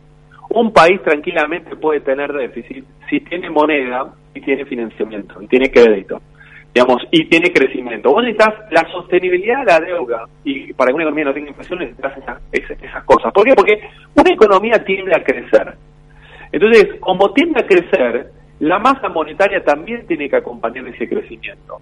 Un 0.50 0.72
país 0.72 1.02
tranquilamente 1.02 1.74
puede 1.76 2.00
tener 2.00 2.32
déficit 2.32 2.84
si 3.08 3.20
tiene 3.20 3.50
moneda 3.50 4.12
y 4.34 4.40
tiene 4.40 4.64
financiamiento, 4.64 5.40
y 5.40 5.46
tiene 5.46 5.70
crédito, 5.70 6.20
digamos, 6.72 7.02
y 7.10 7.24
tiene 7.26 7.52
crecimiento. 7.52 8.10
Vos 8.10 8.22
necesitas 8.22 8.54
la 8.70 8.88
sostenibilidad 8.90 9.60
de 9.60 9.64
la 9.64 9.80
deuda, 9.80 10.26
y 10.44 10.72
para 10.74 10.88
que 10.88 10.94
una 10.94 11.04
economía 11.04 11.24
no 11.24 11.34
tenga 11.34 11.48
inflación 11.48 11.78
necesitas 11.78 12.18
esas, 12.18 12.42
esas 12.52 13.04
cosas. 13.04 13.32
¿Por 13.32 13.44
qué? 13.44 13.54
Porque 13.54 13.80
una 14.14 14.30
economía 14.30 14.84
tiende 14.84 15.12
a 15.14 15.24
crecer. 15.24 15.74
Entonces, 16.52 17.00
como 17.00 17.32
tiende 17.32 17.60
a 17.60 17.66
crecer, 17.66 18.30
la 18.60 18.78
masa 18.78 19.08
monetaria 19.08 19.64
también 19.64 20.06
tiene 20.06 20.28
que 20.28 20.36
acompañar 20.36 20.86
ese 20.86 21.08
crecimiento. 21.08 21.80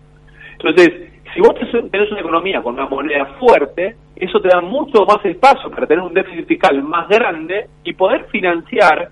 Entonces, 0.52 0.90
si 1.34 1.40
vos 1.40 1.54
tenés 1.90 2.10
una 2.10 2.20
economía 2.20 2.62
con 2.62 2.74
una 2.74 2.86
moneda 2.86 3.24
fuerte, 3.38 3.96
eso 4.16 4.40
te 4.40 4.48
da 4.48 4.60
mucho 4.60 5.04
más 5.06 5.24
espacio 5.24 5.70
para 5.70 5.86
tener 5.86 6.04
un 6.04 6.12
déficit 6.12 6.46
fiscal 6.46 6.82
más 6.82 7.08
grande 7.08 7.68
y 7.84 7.94
poder 7.94 8.24
financiar 8.26 9.08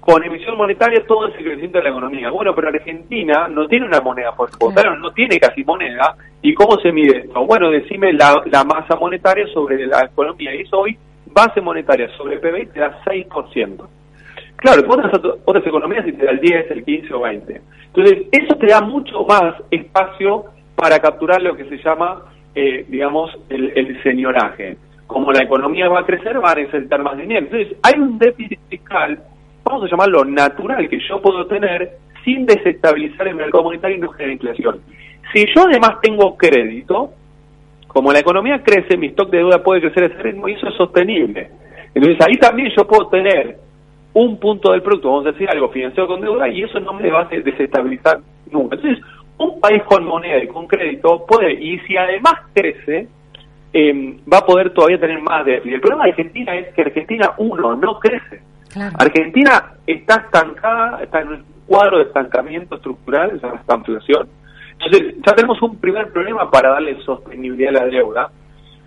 con 0.00 0.24
emisión 0.24 0.56
monetaria 0.56 1.04
todo 1.06 1.28
ese 1.28 1.42
crecimiento 1.42 1.78
de 1.78 1.84
la 1.84 1.90
economía. 1.90 2.30
Bueno, 2.30 2.54
pero 2.54 2.68
Argentina 2.68 3.48
no 3.48 3.66
tiene 3.66 3.86
una 3.86 4.00
moneda 4.00 4.32
fuerte, 4.32 4.82
no 4.98 5.10
tiene 5.12 5.38
casi 5.38 5.64
moneda. 5.64 6.16
¿Y 6.40 6.54
cómo 6.54 6.78
se 6.78 6.92
mide 6.92 7.18
esto? 7.18 7.44
Bueno, 7.44 7.70
decime 7.70 8.12
la, 8.12 8.42
masa 8.64 8.96
monetaria 8.96 9.46
sobre 9.48 9.84
la 9.86 10.04
economía. 10.04 10.54
Y 10.54 10.62
eso 10.62 10.78
hoy, 10.78 10.96
base 11.26 11.60
monetaria 11.60 12.08
sobre 12.16 12.38
PBI 12.38 12.66
te 12.66 12.80
da 12.80 13.02
6%. 13.04 13.86
Claro, 14.56 14.82
otras, 14.88 15.12
otras 15.44 15.66
economías 15.66 16.04
te 16.04 16.12
da 16.12 16.30
el 16.30 16.40
10, 16.40 16.70
el 16.70 16.84
15 16.84 17.14
o 17.14 17.20
20. 17.20 17.60
Entonces, 17.86 18.26
eso 18.32 18.54
te 18.56 18.66
da 18.66 18.80
mucho 18.80 19.24
más 19.24 19.56
espacio 19.70 20.46
para 20.78 21.00
capturar 21.00 21.42
lo 21.42 21.56
que 21.56 21.64
se 21.64 21.76
llama, 21.78 22.22
eh, 22.54 22.86
digamos, 22.88 23.36
el, 23.48 24.00
señoraje. 24.04 24.76
Como 25.08 25.32
la 25.32 25.42
economía 25.42 25.88
va 25.88 26.00
a 26.00 26.06
crecer, 26.06 26.40
va 26.42 26.52
a 26.52 26.54
necesitar 26.54 27.02
más 27.02 27.18
dinero. 27.18 27.46
Entonces, 27.46 27.76
hay 27.82 27.98
un 27.98 28.16
déficit 28.16 28.60
fiscal, 28.68 29.18
vamos 29.64 29.82
a 29.82 29.88
llamarlo 29.88 30.24
natural, 30.24 30.88
que 30.88 31.00
yo 31.00 31.20
puedo 31.20 31.46
tener 31.48 31.96
sin 32.24 32.46
desestabilizar 32.46 33.26
el 33.26 33.34
mercado 33.34 33.64
monetario 33.64 33.96
y 33.96 34.00
no 34.00 34.10
generar 34.10 34.34
inflación. 34.34 34.80
Si 35.32 35.46
yo 35.52 35.64
además 35.68 36.00
tengo 36.00 36.36
crédito, 36.36 37.10
como 37.88 38.12
la 38.12 38.20
economía 38.20 38.62
crece, 38.62 38.96
mi 38.96 39.08
stock 39.08 39.30
de 39.30 39.38
deuda 39.38 39.60
puede 39.64 39.80
crecer 39.80 40.04
a 40.04 40.06
ese 40.06 40.36
y 40.46 40.52
eso 40.52 40.68
es 40.68 40.74
sostenible. 40.76 41.50
Entonces 41.92 42.24
ahí 42.24 42.36
también 42.36 42.70
yo 42.76 42.86
puedo 42.86 43.08
tener 43.08 43.56
un 44.12 44.38
punto 44.38 44.70
del 44.70 44.82
producto, 44.82 45.10
vamos 45.10 45.26
a 45.26 45.32
decir 45.32 45.50
algo 45.50 45.70
financiado 45.70 46.06
con 46.06 46.20
deuda 46.20 46.48
y 46.48 46.62
eso 46.62 46.78
no 46.78 46.92
me 46.92 47.10
va 47.10 47.22
a 47.22 47.28
desestabilizar 47.28 48.20
nunca. 48.52 48.76
Entonces, 48.76 49.04
un 49.38 49.60
país 49.60 49.82
con 49.84 50.04
moneda 50.04 50.42
y 50.42 50.48
con 50.48 50.66
crédito 50.66 51.24
puede, 51.26 51.52
y 51.54 51.78
si 51.80 51.96
además 51.96 52.34
crece, 52.52 53.08
em, 53.72 54.18
va 54.30 54.38
a 54.38 54.46
poder 54.46 54.70
todavía 54.70 54.98
tener 54.98 55.20
más 55.20 55.44
déficit. 55.44 55.74
El 55.74 55.80
problema 55.80 56.04
de 56.04 56.10
Argentina 56.10 56.56
es 56.56 56.74
que 56.74 56.82
Argentina, 56.82 57.32
uno, 57.38 57.76
no 57.76 57.98
crece. 58.00 58.42
Argentina 58.98 59.72
está 59.86 60.16
estancada, 60.16 61.02
está 61.02 61.20
en 61.20 61.28
un 61.28 61.44
cuadro 61.66 61.98
de 61.98 62.04
estancamiento 62.04 62.76
estructural, 62.76 63.36
esa 63.36 63.54
esta 63.54 63.76
inflación. 63.76 64.28
Entonces, 64.72 65.14
ya 65.24 65.34
tenemos 65.34 65.60
un 65.62 65.78
primer 65.78 66.12
problema 66.12 66.50
para 66.50 66.70
darle 66.70 67.00
sostenibilidad 67.02 67.76
a 67.76 67.84
la 67.84 67.86
deuda, 67.86 68.30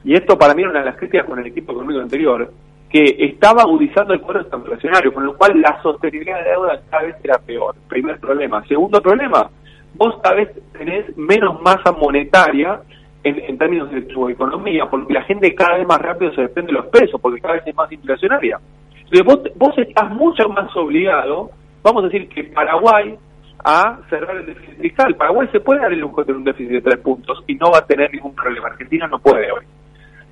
y 0.04 0.14
esto 0.14 0.38
para 0.38 0.54
mí 0.54 0.62
era 0.62 0.72
una 0.72 0.80
de 0.80 0.86
las 0.86 0.96
críticas 0.96 1.26
con 1.26 1.40
el 1.40 1.48
equipo 1.48 1.74
económico 1.74 2.02
anterior, 2.02 2.52
que 2.90 3.16
estaba 3.20 3.62
agudizando 3.62 4.14
el 4.14 4.20
cuadro 4.20 4.46
inflacionario, 4.54 5.14
con 5.14 5.26
lo 5.26 5.38
cual 5.38 5.62
la 5.62 5.82
sostenibilidad 5.82 6.40
de 6.40 6.44
la 6.44 6.52
deuda 6.52 6.82
cada 6.90 7.04
vez 7.04 7.16
era 7.24 7.38
peor. 7.38 7.76
Primer 7.88 8.20
problema. 8.20 8.66
Segundo 8.68 9.02
problema, 9.02 9.50
vos 9.96 10.20
cada 10.24 10.36
vez 10.36 10.50
tenés 10.74 11.16
menos 11.18 11.62
masa 11.62 11.92
monetaria 11.92 12.82
en, 13.24 13.58
términos 13.58 13.92
de 13.92 14.02
tu 14.04 14.30
economía, 14.30 14.86
porque 14.90 15.14
la 15.14 15.24
gente 15.24 15.54
cada 15.54 15.78
vez 15.78 15.88
más 15.88 16.00
rápido 16.00 16.34
se 16.34 16.42
depende 16.42 16.72
de 16.72 16.80
los 16.80 16.88
pesos, 16.88 17.22
porque 17.22 17.40
cada 17.40 17.56
vez 17.56 17.64
es 17.68 17.76
más 17.76 17.92
inflacionaria. 17.92 18.60
Entonces 19.04 19.24
vos, 19.24 19.40
vos 19.56 19.78
estás 19.78 20.10
mucho 20.12 20.50
más 20.50 20.76
obligado, 20.76 21.52
vamos 21.84 22.04
a 22.04 22.08
decir 22.08 22.28
que 22.30 22.46
Paraguay, 22.46 23.16
a 23.64 24.00
cerrar 24.10 24.38
el 24.38 24.46
déficit 24.48 24.82
fiscal. 24.82 25.16
Paraguay 25.16 25.48
se 25.52 25.60
puede 25.60 25.82
dar 25.82 25.94
el 25.94 26.00
lujo 26.00 26.22
de 26.22 26.26
tener 26.26 26.38
un 26.38 26.44
déficit 26.44 26.72
de 26.72 26.82
tres 26.82 27.00
puntos 27.00 27.44
y 27.48 27.56
no 27.56 27.72
va 27.72 27.80
a 27.80 27.86
tener 27.86 28.12
ningún 28.12 28.34
problema. 28.34 28.70
Argentina 28.70 29.08
no 29.08 29.20
puede 29.20 29.52
hoy. 29.52 29.66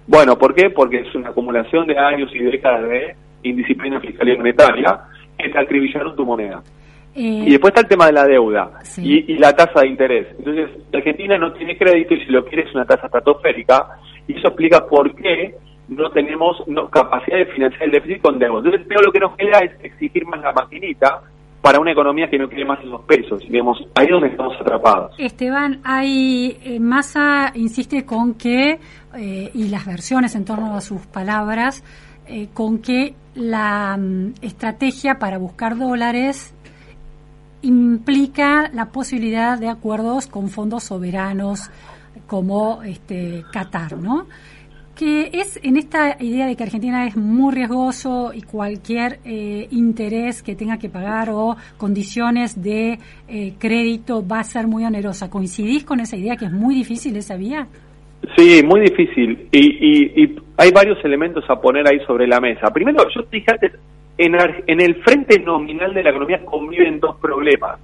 Bueno, 0.08 0.38
¿por 0.38 0.56
qué? 0.56 0.70
Porque 0.72 1.02
es 1.02 1.14
una 1.16 1.30
acumulación 1.30 1.86
de 1.86 1.98
años 1.98 2.32
y 2.34 2.40
décadas 2.40 2.90
de 2.90 3.16
indisciplina 3.44 4.00
fiscal 4.00 4.28
y 4.28 4.38
monetaria 4.38 5.02
que 5.38 5.50
te 5.50 5.60
acribillaron 5.60 6.16
tu 6.16 6.26
moneda. 6.26 6.62
Eh, 7.20 7.44
y 7.48 7.52
después 7.52 7.72
está 7.72 7.82
el 7.82 7.88
tema 7.90 8.06
de 8.06 8.14
la 8.14 8.24
deuda 8.24 8.80
y, 8.96 9.38
la 9.38 9.54
tasa 9.54 9.82
de 9.82 9.88
interés. 9.88 10.28
Entonces, 10.38 10.70
Argentina 10.94 11.38
no 11.38 11.52
tiene 11.52 11.78
crédito 11.78 12.14
y 12.14 12.24
si 12.24 12.32
lo 12.32 12.46
quiere 12.46 12.64
es 12.64 12.74
una 12.74 12.86
tasa 12.86 13.08
estratosférica 13.08 14.00
y 14.26 14.38
eso 14.38 14.48
explica 14.48 14.88
por 14.88 15.14
qué 15.16 15.54
no 15.90 16.10
tenemos 16.12 16.64
capacidad 16.90 17.40
de 17.40 17.48
financiar 17.48 17.84
el 17.84 17.92
déficit 17.92 18.22
con 18.22 18.40
deuda. 18.40 18.60
Entonces, 18.60 18.86
pero 18.88 19.02
lo 19.02 19.12
que 19.12 19.20
nos 19.20 19.36
queda 19.36 19.60
es 19.60 19.84
exigir 19.84 20.26
más 20.28 20.40
la 20.40 20.54
maquinita 20.54 21.22
para 21.62 21.82
una 21.82 21.92
economía 21.92 22.30
que 22.30 22.38
no 22.38 22.48
quiere 22.48 22.64
más 22.64 22.80
esos 22.86 23.02
pesos. 23.02 23.42
Digamos, 23.50 23.78
ahí 23.96 24.06
es 24.06 24.12
donde 24.12 24.30
estamos 24.30 24.56
atrapados. 24.58 25.14
Esteban, 25.18 25.82
hay 25.84 26.58
eh, 26.64 26.80
Massa 26.80 27.52
insiste 27.54 28.06
con 28.06 28.36
que, 28.36 28.80
eh, 29.18 29.52
y 29.54 29.68
las 29.68 29.86
versiones 29.86 30.36
en 30.36 30.46
torno 30.46 30.74
a 30.74 30.80
sus 30.80 31.06
palabras, 31.06 31.84
con 32.54 32.80
que 32.80 33.16
la 33.34 33.98
mm, 33.98 34.36
estrategia 34.42 35.18
para 35.18 35.38
buscar 35.40 35.78
dólares 35.78 36.54
implica 37.62 38.70
la 38.74 38.86
posibilidad 38.86 39.58
de 39.58 39.70
acuerdos 39.70 40.28
con 40.28 40.50
fondos 40.50 40.84
soberanos 40.84 41.70
como 42.28 42.84
este 42.84 43.44
Qatar, 43.52 43.98
¿no? 43.98 44.28
que 45.00 45.30
es 45.32 45.58
en 45.64 45.78
esta 45.78 46.18
idea 46.22 46.46
de 46.46 46.58
que 46.58 46.64
Argentina 46.64 47.08
es 47.08 47.16
muy 47.16 47.56
riesgoso 47.56 48.34
y 48.34 48.42
cualquier 48.42 49.20
eh, 49.24 49.66
interés 49.72 50.44
que 50.44 50.56
tenga 50.56 50.78
que 50.78 50.90
pagar 50.90 51.30
o 51.30 51.56
condiciones 51.78 52.62
de 52.62 53.00
eh, 53.30 53.54
crédito 53.58 54.28
va 54.28 54.42
a 54.42 54.44
ser 54.44 54.68
muy 54.68 54.84
onerosa. 54.84 55.30
¿Coincidís 55.30 55.86
con 55.86 56.02
esa 56.02 56.18
idea 56.18 56.36
que 56.36 56.46
es 56.46 56.52
muy 56.52 56.76
difícil 56.76 57.16
esa 57.16 57.38
vía? 57.38 57.66
Sí, 58.36 58.62
muy 58.62 58.82
difícil. 58.82 59.48
Y, 59.54 60.22
y 60.22 60.36
hay 60.58 60.72
varios 60.72 60.98
elementos 61.06 61.46
a 61.50 61.56
poner 61.62 61.88
ahí 61.88 62.00
sobre 62.06 62.28
la 62.28 62.42
mesa. 62.42 62.70
Primero, 62.74 63.06
yo 63.16 63.22
dije 63.32 63.50
antes, 63.50 63.72
en, 64.20 64.82
el 64.82 64.96
frente 65.04 65.40
nominal 65.40 65.94
de 65.94 66.04
la 66.04 66.10
economía 66.10 66.44
conviven 66.44 67.00
dos 67.00 67.16
problemas. 67.18 67.80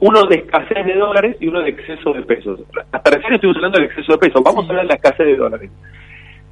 Uno 0.00 0.24
de 0.26 0.36
escasez 0.36 0.84
de 0.84 0.94
dólares 0.94 1.36
y 1.40 1.48
uno 1.48 1.60
de 1.60 1.70
exceso 1.70 2.12
de 2.12 2.22
pesos. 2.22 2.60
Hasta 2.92 3.10
recién 3.10 3.34
estoy 3.34 3.50
hablando 3.56 3.78
del 3.78 3.88
exceso 3.88 4.12
de 4.12 4.18
pesos. 4.18 4.42
Vamos 4.44 4.66
a 4.66 4.68
hablar 4.68 4.84
de 4.84 4.88
la 4.88 4.94
escasez 4.94 5.26
de 5.26 5.36
dólares. 5.36 5.70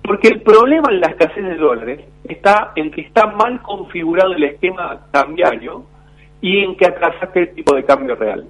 Porque 0.03 0.29
el 0.29 0.41
problema 0.41 0.89
en 0.91 1.01
la 1.01 1.09
escasez 1.09 1.45
de 1.45 1.57
dólares 1.57 2.01
está 2.25 2.73
en 2.77 2.91
que 2.91 3.03
está 3.03 3.27
mal 3.27 3.61
configurado 3.61 4.33
el 4.33 4.43
esquema 4.43 5.07
cambiario 5.13 5.85
y 6.41 6.61
en 6.61 6.77
que 6.77 6.87
atrasaste 6.87 7.41
el 7.41 7.55
tipo 7.55 7.77
de 7.77 7.85
cambio 7.85 8.17
real. 8.17 8.47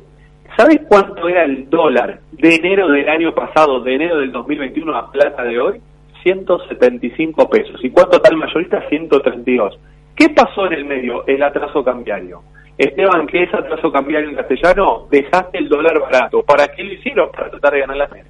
¿Sabes 0.57 0.81
cuánto 0.89 1.29
era 1.29 1.45
el 1.45 1.69
dólar 1.69 2.21
de 2.33 2.55
enero 2.55 2.89
del 2.89 3.09
año 3.09 3.35
pasado, 3.35 3.81
de 3.81 3.95
enero 3.95 4.19
del 4.19 4.33
2021 4.33 4.97
a 4.97 5.11
plata 5.11 5.43
de 5.43 5.61
hoy? 5.61 5.81
175 6.23 7.51
pesos. 7.51 7.85
¿Y 7.85 7.91
cuánto 7.91 8.21
tal 8.21 8.37
mayorista? 8.37 8.89
132. 8.89 9.79
¿Qué 10.17 10.31
pasó 10.31 10.67
en 10.67 10.73
el 10.73 10.85
medio? 10.87 11.27
El 11.27 11.43
atraso 11.43 11.85
cambiario. 11.85 12.43
Esteban, 12.79 13.27
¿qué 13.27 13.43
es 13.43 13.55
atraso 13.55 13.93
cambiario 13.93 14.31
en 14.31 14.37
castellano? 14.37 15.07
Dejaste 15.11 15.59
el 15.59 15.69
dólar 15.69 16.01
barato. 16.01 16.43
¿Para 16.43 16.69
qué 16.69 16.83
lo 16.85 16.93
hicieron? 16.95 17.31
Para 17.31 17.51
tratar 17.51 17.75
de 17.75 17.81
ganar 17.81 17.97
la 17.99 18.09
fe. 18.09 18.25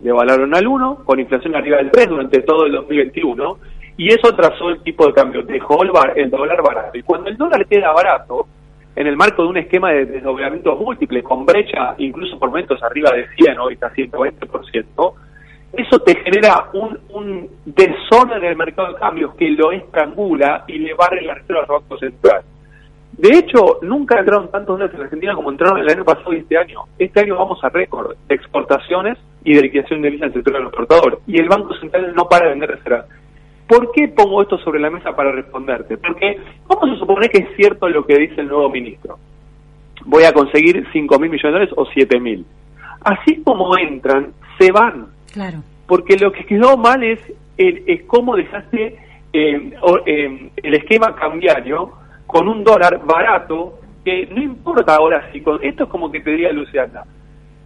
Devaluaron 0.00 0.54
al 0.54 0.66
1, 0.66 1.04
con 1.04 1.18
inflación 1.18 1.56
arriba 1.56 1.78
del 1.78 1.90
3 1.90 2.08
durante 2.08 2.42
todo 2.42 2.66
el 2.66 2.72
2021, 2.72 3.58
y 3.96 4.08
eso 4.08 4.28
atrasó 4.28 4.70
el 4.70 4.82
tipo 4.82 5.06
de 5.06 5.12
cambio, 5.12 5.42
dejó 5.42 5.82
el, 5.82 5.90
el 6.16 6.30
dólar 6.30 6.62
barato. 6.62 6.96
Y 6.96 7.02
cuando 7.02 7.28
el 7.28 7.36
dólar 7.36 7.66
queda 7.66 7.92
barato, 7.92 8.46
en 8.96 9.06
el 9.06 9.16
marco 9.16 9.42
de 9.42 9.48
un 9.48 9.56
esquema 9.58 9.92
de 9.92 10.06
desdoblamientos 10.06 10.78
múltiples, 10.78 11.22
con 11.22 11.44
brecha 11.44 11.94
incluso 11.98 12.38
por 12.38 12.48
momentos 12.48 12.82
arriba 12.82 13.10
de 13.12 13.28
100, 13.36 13.58
hoy 13.58 13.74
está 13.74 13.92
120%, 13.92 15.14
eso 15.72 16.00
te 16.00 16.16
genera 16.16 16.68
un, 16.72 17.48
desorden 17.64 18.38
en 18.38 18.50
el 18.50 18.56
mercado 18.56 18.92
de 18.92 18.98
cambios 18.98 19.34
que 19.34 19.50
lo 19.50 19.70
estrangula 19.72 20.64
y 20.66 20.78
le 20.78 20.94
barre 20.94 21.22
la 21.22 21.34
reserva 21.34 21.62
al 21.62 21.66
Banco 21.66 21.98
Central. 21.98 22.42
De 23.12 23.36
hecho, 23.36 23.78
nunca 23.82 24.18
entraron 24.18 24.50
tantos 24.50 24.78
dólares 24.78 24.94
en 24.94 25.02
Argentina 25.02 25.34
como 25.34 25.50
entraron 25.50 25.78
el 25.78 25.88
año 25.88 26.04
pasado 26.04 26.32
y 26.32 26.38
este 26.38 26.56
año. 26.56 26.84
Este 26.98 27.20
año 27.20 27.36
vamos 27.36 27.62
a 27.62 27.68
récord 27.68 28.16
de 28.28 28.34
exportaciones 28.34 29.18
y 29.44 29.54
de 29.54 29.62
liquidación 29.62 30.02
de 30.02 30.08
divisas 30.08 30.28
el 30.28 30.34
sector 30.42 30.62
exportadores. 30.62 31.18
Y 31.26 31.38
el 31.38 31.48
Banco 31.48 31.74
Central 31.74 32.14
no 32.14 32.28
para 32.28 32.46
de 32.46 32.50
vender 32.50 32.70
reservas. 32.70 33.06
¿Por 33.68 33.92
qué 33.92 34.08
pongo 34.08 34.42
esto 34.42 34.58
sobre 34.58 34.80
la 34.80 34.90
mesa 34.90 35.14
para 35.14 35.30
responderte? 35.30 35.96
Porque 35.96 36.40
vamos 36.66 36.96
a 36.96 36.98
suponer 36.98 37.30
que 37.30 37.38
es 37.38 37.56
cierto 37.56 37.88
lo 37.88 38.04
que 38.04 38.18
dice 38.18 38.40
el 38.40 38.48
nuevo 38.48 38.68
ministro. 38.68 39.18
Voy 40.06 40.24
a 40.24 40.32
conseguir 40.32 40.84
5 40.92 41.18
mil 41.18 41.30
millones 41.30 41.42
de 41.42 41.50
dólares 41.50 41.74
o 41.76 41.86
7 41.86 42.18
mil. 42.18 42.44
Así 43.02 43.42
como 43.42 43.76
entran, 43.78 44.32
se 44.58 44.72
van. 44.72 45.08
Claro. 45.32 45.62
Porque 45.86 46.16
lo 46.16 46.32
que 46.32 46.44
quedó 46.44 46.76
mal 46.76 47.02
es, 47.02 47.20
el, 47.56 47.84
es 47.86 48.02
cómo 48.04 48.36
dejaste 48.36 48.96
eh, 49.32 49.72
eh, 50.06 50.50
el 50.56 50.74
esquema 50.74 51.14
cambiario 51.14 51.92
con 52.26 52.48
un 52.48 52.64
dólar 52.64 53.00
barato, 53.04 53.80
que 54.04 54.26
no 54.26 54.42
importa 54.42 54.96
ahora 54.96 55.30
si 55.32 55.40
con 55.40 55.62
esto 55.62 55.84
es 55.84 55.90
como 55.90 56.10
que 56.10 56.20
te 56.20 56.30
diría 56.30 56.52
Luciana, 56.52 57.04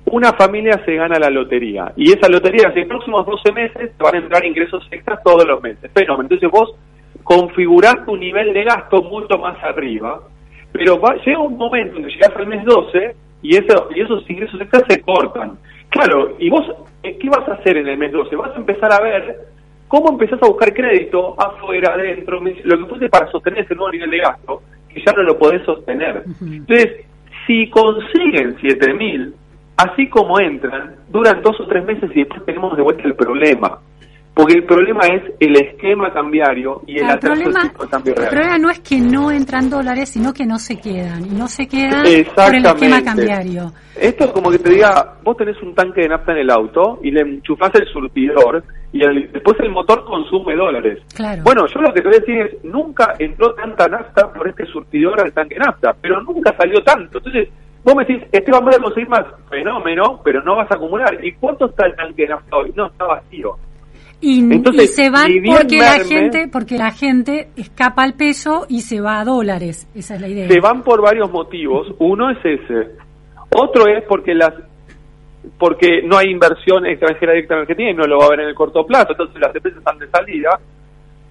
una 0.07 0.33
familia 0.35 0.81
se 0.85 0.95
gana 0.95 1.19
la 1.19 1.31
lotería 1.31 1.93
y 1.97 2.13
esa 2.13 2.29
lotería 2.29 2.69
en 2.69 2.81
los 2.81 2.89
próximos 2.89 3.27
12 3.27 3.53
meses 3.53 3.93
te 3.97 4.05
van 4.05 4.15
a 4.15 4.19
entrar 4.19 4.45
ingresos 4.45 4.87
extras 4.91 5.23
todos 5.23 5.47
los 5.47 5.63
meses. 5.63 5.91
Pero 5.93 6.21
entonces 6.21 6.51
vos 6.51 6.75
configurás 7.23 8.05
tu 8.05 8.17
nivel 8.17 8.53
de 8.53 8.65
gasto 8.65 9.03
mucho 9.03 9.39
más 9.39 9.63
arriba, 9.65 10.21
pero 10.73 11.01
va, 11.01 11.15
llega 11.17 11.39
un 11.39 11.57
momento 11.57 11.97
en 11.97 12.05
que 12.05 12.11
llegas 12.11 12.37
al 12.37 12.47
mes 12.47 12.65
12 12.65 13.17
y, 13.43 13.57
eso, 13.57 13.89
y 13.95 14.01
esos 14.01 14.29
ingresos 14.29 14.61
extras 14.61 14.85
se 14.89 15.01
cortan. 15.01 15.59
Claro, 15.89 16.37
y 16.39 16.51
vos, 16.51 16.67
¿qué 17.13 17.29
vas 17.29 17.49
a 17.49 17.55
hacer 17.55 17.77
en 17.77 17.89
el 17.89 17.99
mes 17.99 18.13
12? 18.13 18.35
Vas 18.37 18.53
a 18.55 18.59
empezar 18.59 18.93
a 18.93 19.01
ver 19.01 19.39
cómo 19.89 20.11
empezás 20.11 20.43
a 20.43 20.47
buscar 20.47 20.73
crédito 20.73 21.41
afuera, 21.41 21.95
adentro, 21.95 22.41
lo 22.41 22.79
que 22.79 22.87
fuese 22.87 23.09
para 23.09 23.31
sostener 23.31 23.61
ese 23.61 23.75
nuevo 23.75 23.93
nivel 23.93 24.11
de 24.11 24.19
gasto, 24.19 24.63
que 24.89 25.03
ya 25.05 25.13
no 25.13 25.23
lo 25.23 25.39
podés 25.39 25.63
sostener. 25.65 26.25
Entonces, 26.41 27.05
si 27.47 27.69
consiguen 27.69 28.57
7.000, 28.57 29.33
así 29.77 30.09
como 30.09 30.41
entran, 30.41 30.97
duran 31.11 31.43
dos 31.43 31.61
o 31.61 31.67
tres 31.67 31.85
meses 31.85 32.11
y 32.15 32.21
después 32.21 32.45
tenemos 32.45 32.77
de 32.77 32.83
vuelta 32.83 33.03
el 33.05 33.15
problema. 33.15 33.79
Porque 34.35 34.55
el 34.55 34.65
problema 34.65 35.03
es 35.07 35.23
el 35.39 35.55
esquema 35.55 36.13
cambiario 36.13 36.83
y 36.89 36.99
el, 36.99 37.19
problema, 37.21 37.73
cambio 37.89 38.15
real. 38.15 38.25
El 38.25 38.31
problema 38.31 38.59
no 38.59 38.71
es 38.71 38.81
que 38.81 38.99
no 38.99 39.31
entran 39.31 39.71
dólares, 39.71 40.09
sino 40.09 40.33
que 40.33 40.45
no 40.45 40.59
se 40.59 40.81
quedan. 40.81 41.25
Y 41.25 41.29
no 41.29 41.47
se 41.47 41.69
quedan 41.69 42.03
por 42.35 42.55
el 42.55 42.67
esquema 42.67 43.03
cambiario. 43.05 43.73
Esto 43.95 44.25
es 44.25 44.31
como 44.33 44.51
que 44.51 44.59
te 44.59 44.71
diga, 44.71 45.19
vos 45.23 45.37
tenés 45.37 45.61
un 45.63 45.73
tanque 45.73 46.01
de 46.01 46.09
nafta 46.09 46.33
en 46.33 46.39
el 46.39 46.51
auto 46.51 46.99
y 47.05 47.13
le 47.13 47.21
enchufás 47.21 47.71
el 47.77 47.87
surtidor 47.87 48.65
y 48.93 48.99
después 49.29 49.57
el 49.61 49.71
motor 49.71 50.05
consume 50.05 50.57
dólares. 50.57 50.99
Bueno, 51.45 51.67
yo 51.67 51.81
lo 51.81 51.93
que 51.93 52.01
te 52.01 52.09
voy 52.09 52.17
a 52.17 52.21
decir 52.21 52.39
es, 52.39 52.65
nunca 52.65 53.15
entró 53.21 53.55
tanta 53.55 53.87
nafta 53.87 54.33
por 54.33 54.49
este 54.49 54.67
surtidor 54.67 55.21
al 55.21 55.33
tanque 55.33 55.55
de 55.55 55.61
nafta, 55.61 55.95
pero 56.01 56.21
nunca 56.23 56.53
salió 56.57 56.83
tanto. 56.83 57.19
Entonces, 57.19 57.49
vos 57.85 57.95
me 57.95 58.05
decís, 58.05 58.25
Esteban, 58.33 58.65
voy 58.65 58.75
a 58.75 58.83
conseguir 58.83 59.09
más 59.09 59.27
fenómeno, 59.49 60.21
pero 60.25 60.43
no 60.43 60.57
vas 60.57 60.71
a 60.73 60.75
acumular. 60.75 61.25
¿Y 61.25 61.33
cuánto 61.35 61.67
está 61.67 61.87
el 61.87 61.95
tanque 61.95 62.23
de 62.23 62.29
nafta 62.29 62.57
hoy? 62.57 62.73
No, 62.75 62.87
está 62.87 63.05
vacío. 63.05 63.57
Y, 64.27 64.87
se 64.87 65.11
van 65.11 65.31
porque 65.45 65.79
la 65.79 66.03
gente 66.03 66.49
porque 66.51 66.79
la 66.79 66.93
gente 66.93 67.49
escapa 67.57 68.03
al 68.03 68.15
peso 68.15 68.65
y 68.71 68.81
se 68.81 68.99
va 69.03 69.21
a 69.21 69.25
dólares. 69.25 69.87
Esa 69.95 70.15
es 70.15 70.21
la 70.23 70.29
idea. 70.29 70.49
Se 70.49 70.61
van 70.61 70.83
por 70.83 71.03
varios 71.03 71.31
motivos. 71.31 71.89
Uno 71.99 72.31
es 72.31 72.39
ese. 72.43 72.93
Otro 73.55 73.87
es 73.87 74.03
porque 74.09 74.35
las 74.35 74.55
porque 75.59 76.01
no 76.03 76.17
hay 76.17 76.31
inversión 76.31 76.87
extranjera 76.87 77.33
directa 77.33 77.55
en 77.55 77.61
Argentina 77.61 77.91
y 77.91 77.95
no 77.95 78.07
lo 78.07 78.17
va 78.17 78.25
a 78.25 78.27
haber 78.29 78.41
en 78.41 78.49
el 78.49 78.55
corto 78.55 78.87
plazo. 78.87 79.09
Entonces 79.11 79.39
las 79.39 79.55
empresas 79.55 79.79
están 79.79 79.99
de 79.99 80.09
salida. 80.09 80.59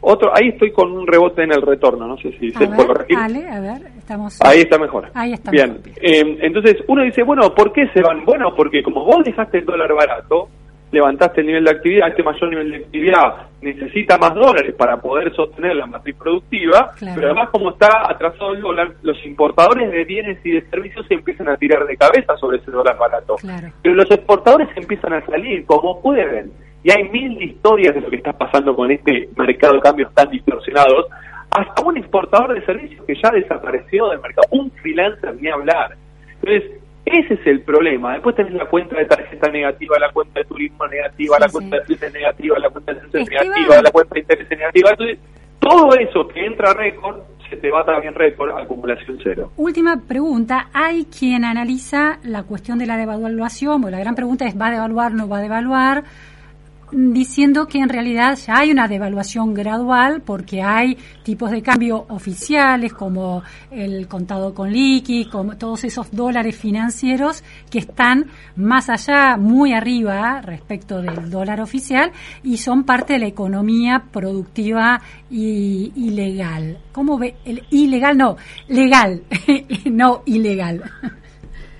Otro 0.01 0.31
ahí 0.35 0.49
estoy 0.49 0.71
con 0.71 0.91
un 0.91 1.07
rebote 1.07 1.43
en 1.43 1.51
el 1.53 1.61
retorno 1.63 2.05
no 2.05 2.17
sé 2.17 2.37
si 2.37 2.51
se 2.51 2.67
puede 2.67 2.85
corregir. 2.85 3.17
a 3.17 3.27
ver 3.59 3.81
estamos 3.97 4.39
ahí 4.41 4.59
está 4.59 4.77
mejor. 4.77 5.09
Ahí 5.15 5.33
está 5.33 5.49
bien. 5.49 5.79
eh, 5.99 6.37
entonces 6.41 6.75
uno 6.87 7.03
dice 7.03 7.23
bueno 7.23 7.55
¿por 7.55 7.71
qué 7.71 7.87
se 7.93 8.01
van? 8.01 8.23
bueno 8.23 8.53
porque 8.53 8.83
como 8.83 9.03
vos 9.03 9.23
dejaste 9.23 9.59
el 9.59 9.65
dólar 9.65 9.93
barato 9.95 10.49
levantaste 10.93 11.41
el 11.41 11.47
nivel 11.47 11.63
de 11.63 11.71
actividad, 11.71 12.07
este 12.09 12.21
mayor 12.21 12.49
nivel 12.49 12.69
de 12.69 12.77
actividad 12.77 13.47
necesita 13.61 14.17
más 14.19 14.35
dólares 14.35 14.75
para 14.77 14.97
poder 14.97 15.33
sostener 15.35 15.75
la 15.75 15.87
matriz 15.87 16.15
productiva, 16.15 16.91
pero 16.99 17.27
además 17.27 17.49
como 17.49 17.71
está 17.71 18.09
atrasado 18.09 18.53
el 18.53 18.61
dólar, 18.61 18.91
los 19.01 19.17
importadores 19.25 19.91
de 19.91 20.03
bienes 20.03 20.37
y 20.45 20.51
de 20.51 20.61
servicios 20.69 21.05
se 21.07 21.15
empiezan 21.15 21.49
a 21.49 21.57
tirar 21.57 21.85
de 21.87 21.97
cabeza 21.97 22.37
sobre 22.37 22.57
ese 22.57 22.69
dólar 22.69 22.95
barato. 22.97 23.37
Pero 23.81 23.95
los 23.95 24.09
exportadores 24.11 24.69
empiezan 24.75 25.13
a 25.13 25.25
salir 25.25 25.65
como 25.65 25.99
pueden. 25.99 26.51
Y 26.83 26.91
hay 26.91 27.09
mil 27.09 27.41
historias 27.41 27.95
de 27.95 28.01
lo 28.01 28.09
que 28.09 28.17
está 28.17 28.33
pasando 28.33 28.75
con 28.75 28.91
este 28.91 29.29
mercado 29.35 29.73
de 29.73 29.81
cambios 29.81 30.13
tan 30.13 30.29
distorsionados. 30.29 31.07
Hasta 31.49 31.81
un 31.83 31.97
exportador 31.97 32.53
de 32.53 32.65
servicios 32.65 33.03
que 33.05 33.15
ya 33.15 33.31
desapareció 33.31 34.09
del 34.09 34.19
mercado, 34.19 34.47
un 34.51 34.69
freelancer 34.69 35.35
ni 35.41 35.49
hablar. 35.49 35.95
Entonces, 36.41 36.82
ese 37.05 37.33
es 37.33 37.47
el 37.47 37.61
problema. 37.61 38.13
Después 38.13 38.35
tenés 38.35 38.53
la 38.53 38.65
cuenta 38.65 38.97
de 38.97 39.05
tarjeta 39.05 39.49
negativa, 39.51 39.99
la 39.99 40.11
cuenta 40.11 40.39
de 40.39 40.45
turismo 40.45 40.87
negativa, 40.87 41.37
la 41.39 41.49
cuenta 41.49 41.77
de 41.77 41.83
fletes 41.83 42.13
negativa, 42.13 42.59
la 42.59 42.69
cuenta 42.69 42.93
de 42.93 43.23
negativa, 43.23 43.81
la 43.81 43.91
cuenta 43.91 44.13
de 44.13 44.19
interés 44.21 44.49
negativa. 44.49 44.89
Entonces, 44.91 45.19
todo 45.59 45.95
eso 45.95 46.27
que 46.27 46.45
entra 46.45 46.71
a 46.71 46.73
récord, 46.73 47.19
se 47.49 47.57
te 47.57 47.69
va 47.69 47.85
también 47.85 48.15
récord, 48.15 48.51
acumulación 48.57 49.19
cero. 49.23 49.51
Última 49.57 50.01
pregunta. 50.07 50.69
Hay 50.73 51.05
quien 51.05 51.45
analiza 51.45 52.19
la 52.23 52.43
cuestión 52.43 52.79
de 52.79 52.85
la 52.85 52.97
devaluación. 52.97 53.81
Bueno, 53.81 53.97
la 53.97 54.03
gran 54.03 54.15
pregunta 54.15 54.45
es, 54.45 54.59
¿va 54.59 54.67
a 54.67 54.71
devaluar, 54.71 55.13
no 55.13 55.27
va 55.27 55.39
a 55.39 55.41
devaluar? 55.41 56.03
Diciendo 56.93 57.67
que 57.67 57.79
en 57.79 57.89
realidad 57.89 58.37
ya 58.37 58.59
hay 58.59 58.71
una 58.71 58.87
devaluación 58.87 59.53
gradual 59.53 60.21
porque 60.25 60.61
hay 60.61 60.97
tipos 61.23 61.51
de 61.51 61.61
cambio 61.61 62.05
oficiales 62.09 62.93
como 62.93 63.43
el 63.71 64.07
contado 64.07 64.53
con 64.53 64.71
liqui, 64.71 65.25
como 65.25 65.57
todos 65.57 65.83
esos 65.83 66.11
dólares 66.11 66.55
financieros 66.55 67.43
que 67.69 67.79
están 67.79 68.27
más 68.55 68.89
allá, 68.89 69.37
muy 69.37 69.73
arriba 69.73 70.41
respecto 70.41 71.01
del 71.01 71.29
dólar 71.29 71.61
oficial 71.61 72.11
y 72.43 72.57
son 72.57 72.83
parte 72.83 73.13
de 73.13 73.19
la 73.19 73.27
economía 73.27 74.03
productiva 74.11 75.01
y 75.31 75.91
ilegal. 75.95 76.77
¿Cómo 76.91 77.17
ve? 77.17 77.35
El 77.45 77.63
ilegal 77.71 78.17
no, 78.17 78.37
legal, 78.67 79.23
no 79.85 80.21
ilegal. 80.25 80.83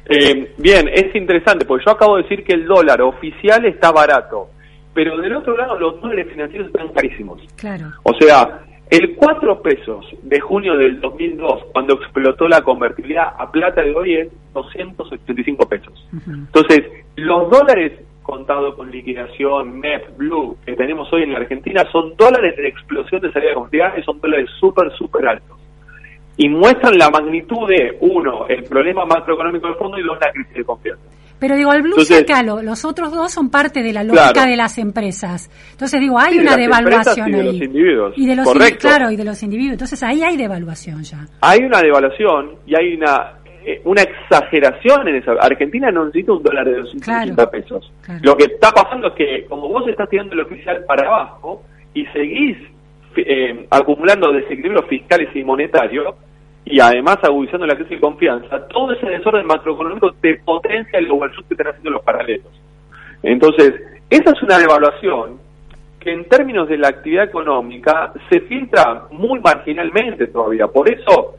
Eh, 0.06 0.54
bien, 0.58 0.90
es 0.94 1.16
interesante, 1.16 1.66
porque 1.66 1.86
yo 1.86 1.94
acabo 1.94 2.18
de 2.18 2.24
decir 2.24 2.44
que 2.44 2.54
el 2.54 2.66
dólar 2.66 3.02
oficial 3.02 3.66
está 3.66 3.92
barato 3.92 4.50
pero 4.94 5.18
del 5.18 5.36
otro 5.36 5.58
lado 5.58 5.78
los 5.78 6.02
dólares 6.02 6.28
financieros 6.32 6.68
están 6.68 6.90
carísimos. 6.90 7.42
Claro. 7.56 7.92
O 8.04 8.14
sea, 8.14 8.62
el 8.90 9.16
4 9.16 9.62
pesos 9.62 10.06
de 10.22 10.40
junio 10.40 10.78
del 10.78 11.02
2002, 11.02 11.66
cuando 11.74 11.96
explotó 11.96 12.48
la 12.48 12.62
convertibilidad 12.62 13.34
a 13.38 13.52
plata 13.52 13.82
de 13.82 13.96
hoy, 13.96 14.16
es 14.16 14.28
285 14.54 15.68
pesos. 15.68 16.08
Entonces, 16.28 16.84
los 17.16 17.50
dólares 17.50 17.94
contados 18.24 18.76
con 18.76 18.90
liquidación, 18.90 19.80
MEP, 19.80 20.18
Blue, 20.18 20.58
que 20.66 20.74
tenemos 20.74 21.12
hoy 21.14 21.24
en 21.24 21.34
la 21.34 21.40
Argentina, 21.40 21.84
son 21.92 22.16
dólares 22.16 22.56
de 22.56 22.68
explosión 22.68 23.22
de 23.22 23.32
salida 23.32 23.50
de 23.50 23.56
convertibilidad 23.56 23.98
y 23.98 24.04
son 24.04 24.20
dólares 24.20 24.50
súper, 24.60 24.92
súper 24.94 25.28
altos. 25.28 25.58
Y 26.38 26.50
muestran 26.50 26.98
la 26.98 27.10
magnitud 27.10 27.68
de, 27.68 27.98
uno, 28.00 28.48
el 28.48 28.64
problema 28.64 29.06
macroeconómico 29.06 29.68
del 29.68 29.76
fondo 29.76 30.00
y 30.00 30.04
dos, 30.04 30.18
la 30.20 30.32
crisis 30.32 30.54
de 30.54 30.64
confianza. 30.64 31.04
Pero 31.44 31.58
digo, 31.58 31.74
el 31.74 31.82
Blue 31.82 31.96
Entonces, 31.98 32.26
los 32.64 32.86
otros 32.86 33.12
dos 33.12 33.30
son 33.34 33.50
parte 33.50 33.84
de 33.84 33.92
la 33.92 34.02
lógica 34.02 34.46
de 34.46 34.56
las 34.56 34.78
empresas. 34.78 35.52
Entonces 35.74 36.00
digo, 36.00 36.18
hay 36.18 36.40
una 36.40 36.56
devaluación 36.56 37.28
y 37.28 37.32
de 37.34 37.44
los 37.44 37.56
individuos. 37.56 38.14
Y 38.16 38.28
de 38.28 38.36
los 38.38 38.54
claro, 38.80 39.12
y 39.12 39.18
de 39.18 39.26
los 39.26 39.44
individuos. 39.44 39.74
Entonces 39.74 40.02
ahí 40.04 40.24
hay 40.24 40.38
devaluación 40.38 41.04
ya. 41.04 41.28
Hay 41.42 41.60
una 41.66 41.82
devaluación 41.82 42.52
y 42.66 42.76
hay 42.78 42.94
una 42.94 43.34
eh, 43.66 43.82
una 43.84 44.04
exageración 44.04 45.06
en 45.10 45.16
esa. 45.18 45.34
Argentina 45.34 45.92
no 45.92 46.06
necesita 46.06 46.32
un 46.32 46.44
dólar 46.44 46.66
de 46.66 46.78
250 46.78 47.52
pesos. 47.52 47.92
Lo 48.22 48.38
que 48.38 48.46
está 48.46 48.72
pasando 48.72 49.10
es 49.10 49.14
que 49.16 49.46
como 49.50 49.68
vos 49.68 49.86
estás 49.90 50.10
tirando 50.10 50.36
el 50.36 50.40
oficial 50.40 50.86
para 50.88 51.08
abajo 51.08 51.62
y 51.94 52.06
seguís 52.06 52.56
eh, 53.18 53.68
acumulando 53.70 54.32
desequilibrios 54.32 54.88
fiscales 54.88 55.28
y 55.36 55.44
monetarios, 55.44 56.16
y 56.66 56.80
además 56.80 57.18
agudizando 57.24 57.66
la 57.66 57.76
crisis 57.76 57.92
de 57.92 58.00
confianza, 58.00 58.68
todo 58.68 58.94
ese 58.94 59.08
desorden 59.08 59.46
macroeconómico 59.46 60.14
te 60.14 60.36
potencia 60.46 61.00
el 61.00 61.12
overshoot 61.12 61.48
que 61.48 61.54
están 61.54 61.68
haciendo 61.68 61.92
los 61.92 62.04
paralelos. 62.04 62.52
Entonces, 63.22 63.74
esa 64.10 64.32
es 64.32 64.44
una 64.44 64.58
devaluación 64.58 65.40
que 66.00 66.12
en 66.12 66.28
términos 66.28 66.68
de 66.68 66.78
la 66.78 66.90
actividad 66.90 67.24
económica 67.24 68.12
se 68.30 68.42
filtra 68.42 69.04
muy 69.12 69.40
marginalmente 69.40 70.28
todavía. 70.28 70.68
Por 70.68 70.90
eso 70.90 71.36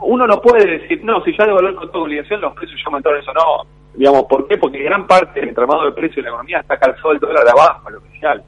uno 0.00 0.26
no 0.26 0.40
puede 0.40 0.78
decir, 0.78 1.04
no, 1.04 1.22
si 1.22 1.36
ya 1.36 1.44
devaluaron 1.44 1.76
con 1.76 1.92
toda 1.92 2.04
obligación, 2.04 2.40
los 2.40 2.54
precios 2.54 2.80
ya 2.80 2.86
aumentaron 2.86 3.20
eso. 3.20 3.32
No, 3.32 3.66
digamos, 3.94 4.24
¿por 4.24 4.48
qué? 4.48 4.58
Porque 4.58 4.82
gran 4.82 5.06
parte 5.06 5.38
del 5.38 5.50
entramado 5.50 5.84
de 5.84 5.92
precios 5.92 6.16
de 6.16 6.22
la 6.22 6.28
economía 6.30 6.60
está 6.60 6.76
calzado 6.76 7.12
el 7.12 7.20
dólar 7.20 7.44
de 7.44 7.50
abajo, 7.50 7.90
lo 7.90 7.98
oficial. 7.98 8.42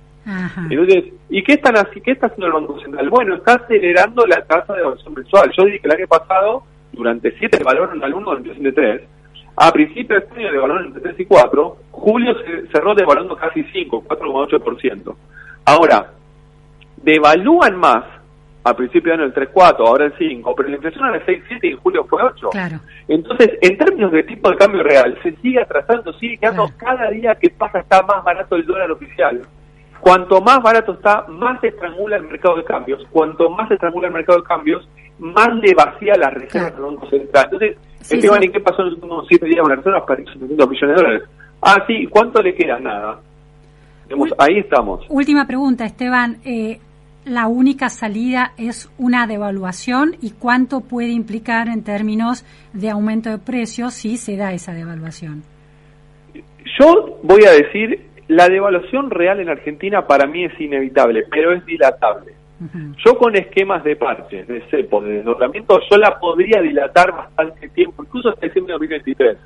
Entonces, 0.71 1.13
¿y 1.29 1.43
qué, 1.43 1.55
están 1.55 1.77
así, 1.77 2.01
qué 2.01 2.13
está 2.13 2.27
haciendo 2.27 2.47
el 2.47 2.53
Banco 2.53 2.81
Central? 2.81 3.09
Bueno, 3.09 3.35
está 3.37 3.55
acelerando 3.55 4.27
la 4.27 4.45
tasa 4.45 4.75
de 4.75 4.81
evaluación 4.81 5.15
mensual. 5.15 5.51
Yo 5.57 5.65
dije 5.65 5.81
que 5.81 5.89
el 5.89 5.95
año 5.95 6.07
pasado, 6.07 6.63
durante 6.93 7.37
7 7.39 7.59
evaluaron 7.61 8.03
al 8.03 8.15
1 8.15 8.37
de 8.37 8.73
3. 8.73 9.03
A 9.57 9.73
principios 9.73 10.21
de 10.21 10.27
este 10.27 10.41
año 10.41 10.53
devaluaron 10.53 10.87
entre 10.87 11.03
3 11.03 11.21
y 11.21 11.25
4. 11.25 11.77
Julio 11.91 12.35
se 12.45 12.67
cerró 12.69 12.95
devaluando 12.95 13.37
casi 13.37 13.65
5, 13.65 14.05
4,8%. 14.07 15.17
Ahora, 15.65 16.13
devalúan 17.03 17.77
más 17.77 18.05
al 18.63 18.77
principio 18.77 19.13
de 19.13 19.23
año 19.23 19.25
el 19.25 19.35
3,4, 19.35 19.87
ahora 19.87 20.05
el 20.07 20.15
5, 20.19 20.55
pero 20.55 20.69
la 20.69 20.77
inflación 20.77 21.07
era 21.07 21.17
el 21.17 21.27
6,7 21.27 21.59
y 21.63 21.69
en 21.69 21.77
julio 21.79 22.05
fue 22.05 22.23
8. 22.23 22.51
Claro. 22.51 22.81
Entonces, 23.09 23.53
en 23.63 23.79
términos 23.79 24.13
de 24.13 24.23
tipo 24.25 24.51
de 24.51 24.57
cambio 24.57 24.83
real, 24.83 25.19
se 25.23 25.35
sigue 25.37 25.63
atrasando, 25.63 26.13
sigue 26.15 26.37
quedando 26.37 26.71
cada 26.77 27.11
día 27.11 27.35
que 27.37 27.51
pasa 27.51 27.81
está 27.81 28.03
más 28.03 28.23
barato 28.23 28.57
el 28.57 28.67
dólar 28.67 28.91
oficial. 28.91 29.41
Cuanto 30.01 30.41
más 30.41 30.63
barato 30.63 30.93
está, 30.93 31.27
más 31.29 31.61
se 31.61 31.69
estrangula 31.69 32.17
el 32.17 32.25
mercado 32.25 32.57
de 32.57 32.65
cambios. 32.65 33.03
Cuanto 33.11 33.51
más 33.51 33.69
se 33.69 33.75
estrangula 33.75 34.09
el 34.09 34.15
mercado 34.15 34.41
de 34.41 34.45
cambios, 34.47 34.89
más 35.19 35.49
le 35.55 35.75
vacía 35.75 36.15
las 36.17 36.33
reservas 36.35 36.75
del 36.75 36.85
Banco 36.85 37.09
Central. 37.11 37.45
Entonces, 37.53 37.77
Sí. 38.01 38.17
¿y 38.17 38.49
qué 38.49 38.61
pasó 38.61 38.81
en 38.81 38.87
los 38.87 38.95
últimos 38.95 39.27
siete 39.29 39.47
días 39.47 39.61
con 39.61 39.69
las 39.71 39.79
reservas? 39.79 40.05
Para 40.07 40.25
700 40.25 40.69
millones 40.71 40.97
de 40.97 41.03
dólares. 41.03 41.29
Ah, 41.61 41.85
sí, 41.87 42.07
¿cuánto 42.09 42.43
le 42.43 42.55
queda? 42.55 42.79
Nada. 42.79 43.21
Digamos, 44.05 44.31
ahí 44.39 44.59
estamos. 44.59 45.05
Última 45.11 45.47
pregunta, 45.47 45.85
Esteban. 45.85 46.39
Eh, 46.45 46.81
¿La 47.27 47.49
única 47.49 47.91
salida 47.91 48.53
es 48.57 48.91
una 48.97 49.27
devaluación 49.27 50.17
y 50.23 50.31
cuánto 50.31 50.81
puede 50.81 51.11
implicar 51.11 51.69
en 51.69 51.85
términos 51.85 52.47
de 52.73 52.89
aumento 52.89 53.29
de 53.29 53.37
precios 53.37 53.93
si 53.93 54.17
se 54.17 54.39
da 54.39 54.55
esa 54.55 54.73
devaluación? 54.73 55.43
Yo 56.81 57.19
voy 57.23 57.45
a 57.45 57.51
decir, 57.53 58.09
la 58.31 58.49
devaluación 58.49 59.11
real 59.11 59.41
en 59.41 59.49
Argentina 59.49 60.07
para 60.07 60.25
mí 60.27 60.45
es 60.45 60.61
inevitable, 60.61 61.25
pero 61.29 61.53
es 61.53 61.67
dilatable. 61.67 62.33
Yo 63.05 63.17
con 63.19 63.35
esquemas 63.35 63.83
de 63.83 63.97
parches, 63.97 64.47
de 64.47 64.61
cepo, 64.71 65.01
de 65.01 65.15
desdoblamiento, 65.15 65.81
yo 65.91 65.97
la 65.97 66.17
podría 66.21 66.61
dilatar 66.61 67.11
bastante 67.11 67.69
tiempo, 67.71 68.05
incluso 68.05 68.29
hasta 68.29 68.47
diciembre 68.47 68.75
de 68.75 68.79
2023. 68.79 69.37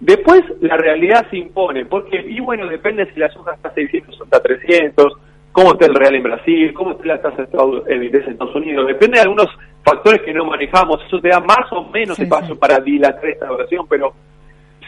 Después 0.00 0.40
la 0.60 0.78
realidad 0.78 1.26
se 1.28 1.36
impone, 1.36 1.84
porque, 1.84 2.24
y 2.26 2.40
bueno, 2.40 2.66
depende 2.66 3.12
si 3.12 3.20
la 3.20 3.28
soja 3.28 3.54
está 3.54 3.68
a 3.68 3.74
600 3.74 4.18
o 4.18 4.24
está 4.24 4.38
a 4.38 4.42
300, 4.42 5.12
cómo 5.52 5.72
está 5.72 5.86
el 5.86 5.94
real 5.94 6.14
en 6.14 6.22
Brasil, 6.22 6.72
cómo 6.72 6.92
está 6.92 7.04
la 7.04 7.20
tasa 7.20 7.36
de 7.36 7.42
Estados, 7.42 7.84
de 7.84 8.06
Estados 8.06 8.54
Unidos, 8.54 8.86
depende 8.86 9.16
de 9.16 9.22
algunos 9.22 9.48
factores 9.84 10.22
que 10.22 10.32
no 10.32 10.46
manejamos, 10.46 11.04
eso 11.06 11.20
te 11.20 11.28
da 11.28 11.40
más 11.40 11.70
o 11.72 11.84
menos 11.90 12.16
Sí, 12.16 12.22
espacio 12.22 12.54
sí. 12.54 12.60
para 12.60 12.78
dilatar 12.78 13.26
esta 13.26 13.46
evaluación, 13.46 13.86
pero 13.86 14.14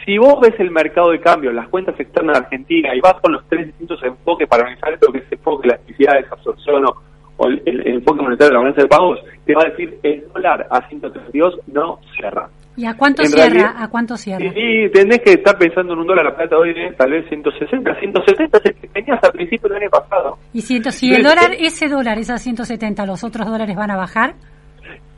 si 0.05 0.17
vos 0.17 0.39
ves 0.41 0.53
el 0.59 0.71
mercado 0.71 1.11
de 1.11 1.19
cambio, 1.19 1.51
las 1.51 1.67
cuentas 1.69 1.99
externas 1.99 2.39
de 2.39 2.43
Argentina 2.45 2.95
y 2.95 2.99
vas 3.01 3.15
con 3.21 3.33
los 3.33 3.47
tres 3.47 3.67
distintos 3.67 4.01
enfoques 4.03 4.47
para 4.47 4.63
analizar 4.63 4.97
lo 5.01 5.11
que 5.11 5.19
es 5.19 5.31
enfoque, 5.31 5.67
la 5.67 5.75
actividad 5.75 6.13
de 6.13 6.25
absorción 6.31 6.85
o, 6.85 6.93
o 7.37 7.47
el, 7.47 7.61
el 7.65 7.87
enfoque 7.87 8.21
monetario 8.21 8.49
de 8.49 8.53
la 8.53 8.59
balanza 8.59 8.81
de 8.81 8.87
pagos, 8.87 9.19
te 9.45 9.53
va 9.55 9.61
a 9.63 9.69
decir 9.69 9.97
el 10.03 10.23
dólar 10.33 10.67
a 10.69 10.87
132 10.87 11.59
no 11.73 11.99
cierra. 12.15 12.49
¿Y 12.77 12.85
a 12.85 12.95
cuánto 12.95 13.21
En 13.21 13.27
cierra? 13.29 13.49
realidad- 13.49 13.75
¿A 13.83 13.89
cuánto 13.89 14.15
cierra? 14.15 14.45
Y, 14.45 14.85
y 14.85 14.89
tenés 14.91 15.19
que 15.19 15.31
estar 15.33 15.57
pensando 15.57 15.93
en 15.93 15.99
un 15.99 16.07
dólar 16.07 16.27
a 16.27 16.35
plata 16.37 16.57
hoy, 16.57 16.69
eh, 16.69 16.93
tal 16.97 17.11
vez 17.11 17.27
160, 17.27 17.99
170 17.99 18.57
es 18.59 18.65
el 18.65 18.75
que 18.75 18.87
tenías 18.87 19.19
al 19.23 19.31
principio 19.33 19.67
del 19.69 19.81
año 19.81 19.89
pasado. 19.89 20.37
Y 20.53 20.61
ciento, 20.61 20.89
si 20.89 21.13
el 21.13 21.21
dólar, 21.21 21.51
ese 21.59 21.89
dólar 21.89 22.17
es 22.17 22.29
a 22.29 22.37
170, 22.37 23.05
¿los 23.05 23.23
otros 23.25 23.45
dólares 23.47 23.75
van 23.75 23.91
a 23.91 23.97
bajar? 23.97 24.35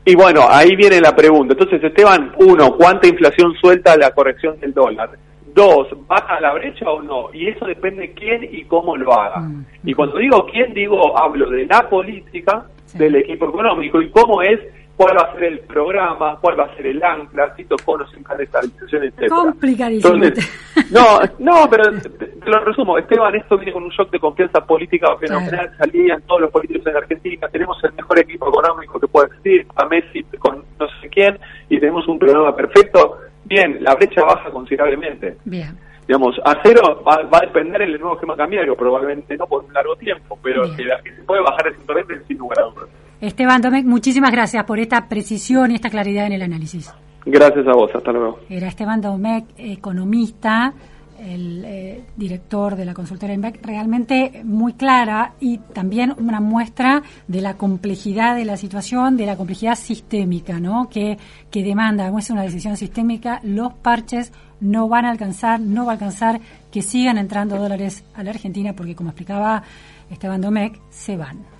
Y 0.04 0.14
bueno, 0.14 0.42
ahí 0.48 0.76
viene 0.76 1.00
la 1.00 1.16
pregunta. 1.16 1.54
Entonces, 1.54 1.82
Esteban, 1.82 2.32
uno, 2.38 2.76
¿cuánta 2.76 3.08
inflación 3.08 3.54
suelta 3.54 3.96
la 3.96 4.10
corrección 4.10 4.60
del 4.60 4.74
dólar? 4.74 5.10
Dos, 5.54 5.88
¿baja 6.06 6.40
la 6.40 6.52
brecha 6.52 6.90
o 6.90 7.00
no? 7.00 7.32
Y 7.32 7.48
eso 7.48 7.64
depende 7.64 8.12
quién 8.12 8.46
y 8.50 8.64
cómo 8.64 8.96
lo 8.96 9.18
haga. 9.18 9.40
Mm. 9.40 9.64
Y 9.84 9.94
cuando 9.94 10.18
digo 10.18 10.44
quién, 10.46 10.74
digo, 10.74 11.16
hablo 11.16 11.48
de 11.48 11.64
la 11.66 11.88
política, 11.88 12.66
del 12.92 13.16
equipo 13.16 13.48
económico 13.48 14.02
y 14.02 14.10
cómo 14.10 14.42
es, 14.42 14.60
cuál 14.96 15.16
va 15.16 15.22
a 15.22 15.34
ser 15.34 15.44
el 15.44 15.58
programa, 15.60 16.38
cuál 16.40 16.58
va 16.58 16.64
a 16.64 16.76
ser 16.76 16.86
el 16.86 17.02
ancla, 17.02 17.54
si 17.56 17.64
conos 17.84 18.12
en 18.14 18.22
cada 18.22 18.42
estabilización, 18.42 19.04
etcétera. 19.04 19.28
Complicadísimo. 19.28 20.14
Entonces, 20.14 20.90
no, 20.90 21.20
no, 21.38 21.68
pero 21.70 21.90
te, 22.00 22.08
te 22.08 22.50
lo 22.50 22.60
resumo. 22.64 22.98
Esteban, 22.98 23.34
esto 23.34 23.56
viene 23.56 23.72
con 23.72 23.82
un 23.84 23.90
shock 23.90 24.10
de 24.10 24.20
confianza 24.20 24.64
política 24.64 25.16
fenomenal. 25.18 25.70
Salían 25.78 26.22
todos 26.22 26.42
los 26.42 26.50
políticos 26.50 26.86
en 26.86 26.96
Argentina. 26.96 27.48
Tenemos 27.48 27.82
el 27.84 27.92
mejor 27.94 28.18
equipo 28.20 28.48
económico 28.48 29.00
que 29.00 29.08
puede 29.08 29.26
existir. 29.28 29.66
A 29.76 29.86
Messi 29.86 30.22
con 30.38 30.64
no 30.78 30.86
sé 31.00 31.08
quién. 31.08 31.38
Y 31.68 31.78
tenemos 31.80 32.06
un 32.08 32.18
programa 32.18 32.54
perfecto. 32.54 33.18
Bien, 33.44 33.78
la 33.82 33.94
brecha 33.94 34.22
baja 34.22 34.50
considerablemente. 34.50 35.36
Bien. 35.44 35.76
Digamos, 36.06 36.38
a 36.44 36.54
cero 36.62 37.02
va, 37.06 37.22
va 37.22 37.38
a 37.38 37.46
depender 37.46 37.80
el 37.82 37.98
nuevo 37.98 38.14
esquema 38.14 38.36
cambiario. 38.36 38.76
Probablemente 38.76 39.36
no 39.36 39.46
por 39.46 39.64
un 39.64 39.72
largo 39.72 39.96
tiempo. 39.96 40.38
Pero 40.42 40.62
Bien. 40.64 40.76
que, 40.76 40.84
la- 40.84 41.00
se 41.02 41.22
puede 41.24 41.42
bajar 41.42 41.64
de 41.64 41.76
120 41.76 42.24
sin 42.26 42.38
lugar 42.38 42.60
a 42.60 42.62
dudas. 42.64 42.88
Esteban 43.26 43.62
Domecq, 43.62 43.86
muchísimas 43.86 44.30
gracias 44.30 44.64
por 44.64 44.78
esta 44.78 45.08
precisión 45.08 45.70
y 45.70 45.76
esta 45.76 45.88
claridad 45.88 46.26
en 46.26 46.32
el 46.32 46.42
análisis. 46.42 46.92
Gracias 47.24 47.66
a 47.66 47.72
vos. 47.72 47.90
Hasta 47.94 48.12
luego. 48.12 48.40
Era 48.50 48.68
Esteban 48.68 49.00
Domecq, 49.00 49.46
economista, 49.56 50.74
el 51.18 51.64
eh, 51.64 52.04
director 52.16 52.76
de 52.76 52.84
la 52.84 52.92
consultora 52.92 53.32
INVEC, 53.32 53.64
realmente 53.64 54.42
muy 54.44 54.74
clara 54.74 55.32
y 55.40 55.56
también 55.56 56.14
una 56.18 56.40
muestra 56.40 57.02
de 57.26 57.40
la 57.40 57.54
complejidad 57.54 58.36
de 58.36 58.44
la 58.44 58.58
situación, 58.58 59.16
de 59.16 59.24
la 59.24 59.36
complejidad 59.36 59.76
sistémica, 59.76 60.60
¿no? 60.60 60.90
Que, 60.90 61.16
que 61.50 61.62
demanda, 61.62 62.12
es 62.18 62.28
una 62.28 62.42
decisión 62.42 62.76
sistémica, 62.76 63.40
los 63.42 63.72
parches 63.72 64.32
no 64.60 64.88
van 64.88 65.06
a 65.06 65.10
alcanzar, 65.10 65.60
no 65.60 65.86
va 65.86 65.92
a 65.92 65.94
alcanzar 65.94 66.40
que 66.70 66.82
sigan 66.82 67.16
entrando 67.16 67.56
dólares 67.56 68.04
a 68.14 68.22
la 68.22 68.30
Argentina 68.30 68.74
porque, 68.74 68.94
como 68.94 69.10
explicaba 69.10 69.62
Esteban 70.10 70.42
Domecq, 70.42 70.78
se 70.90 71.16
van. 71.16 71.53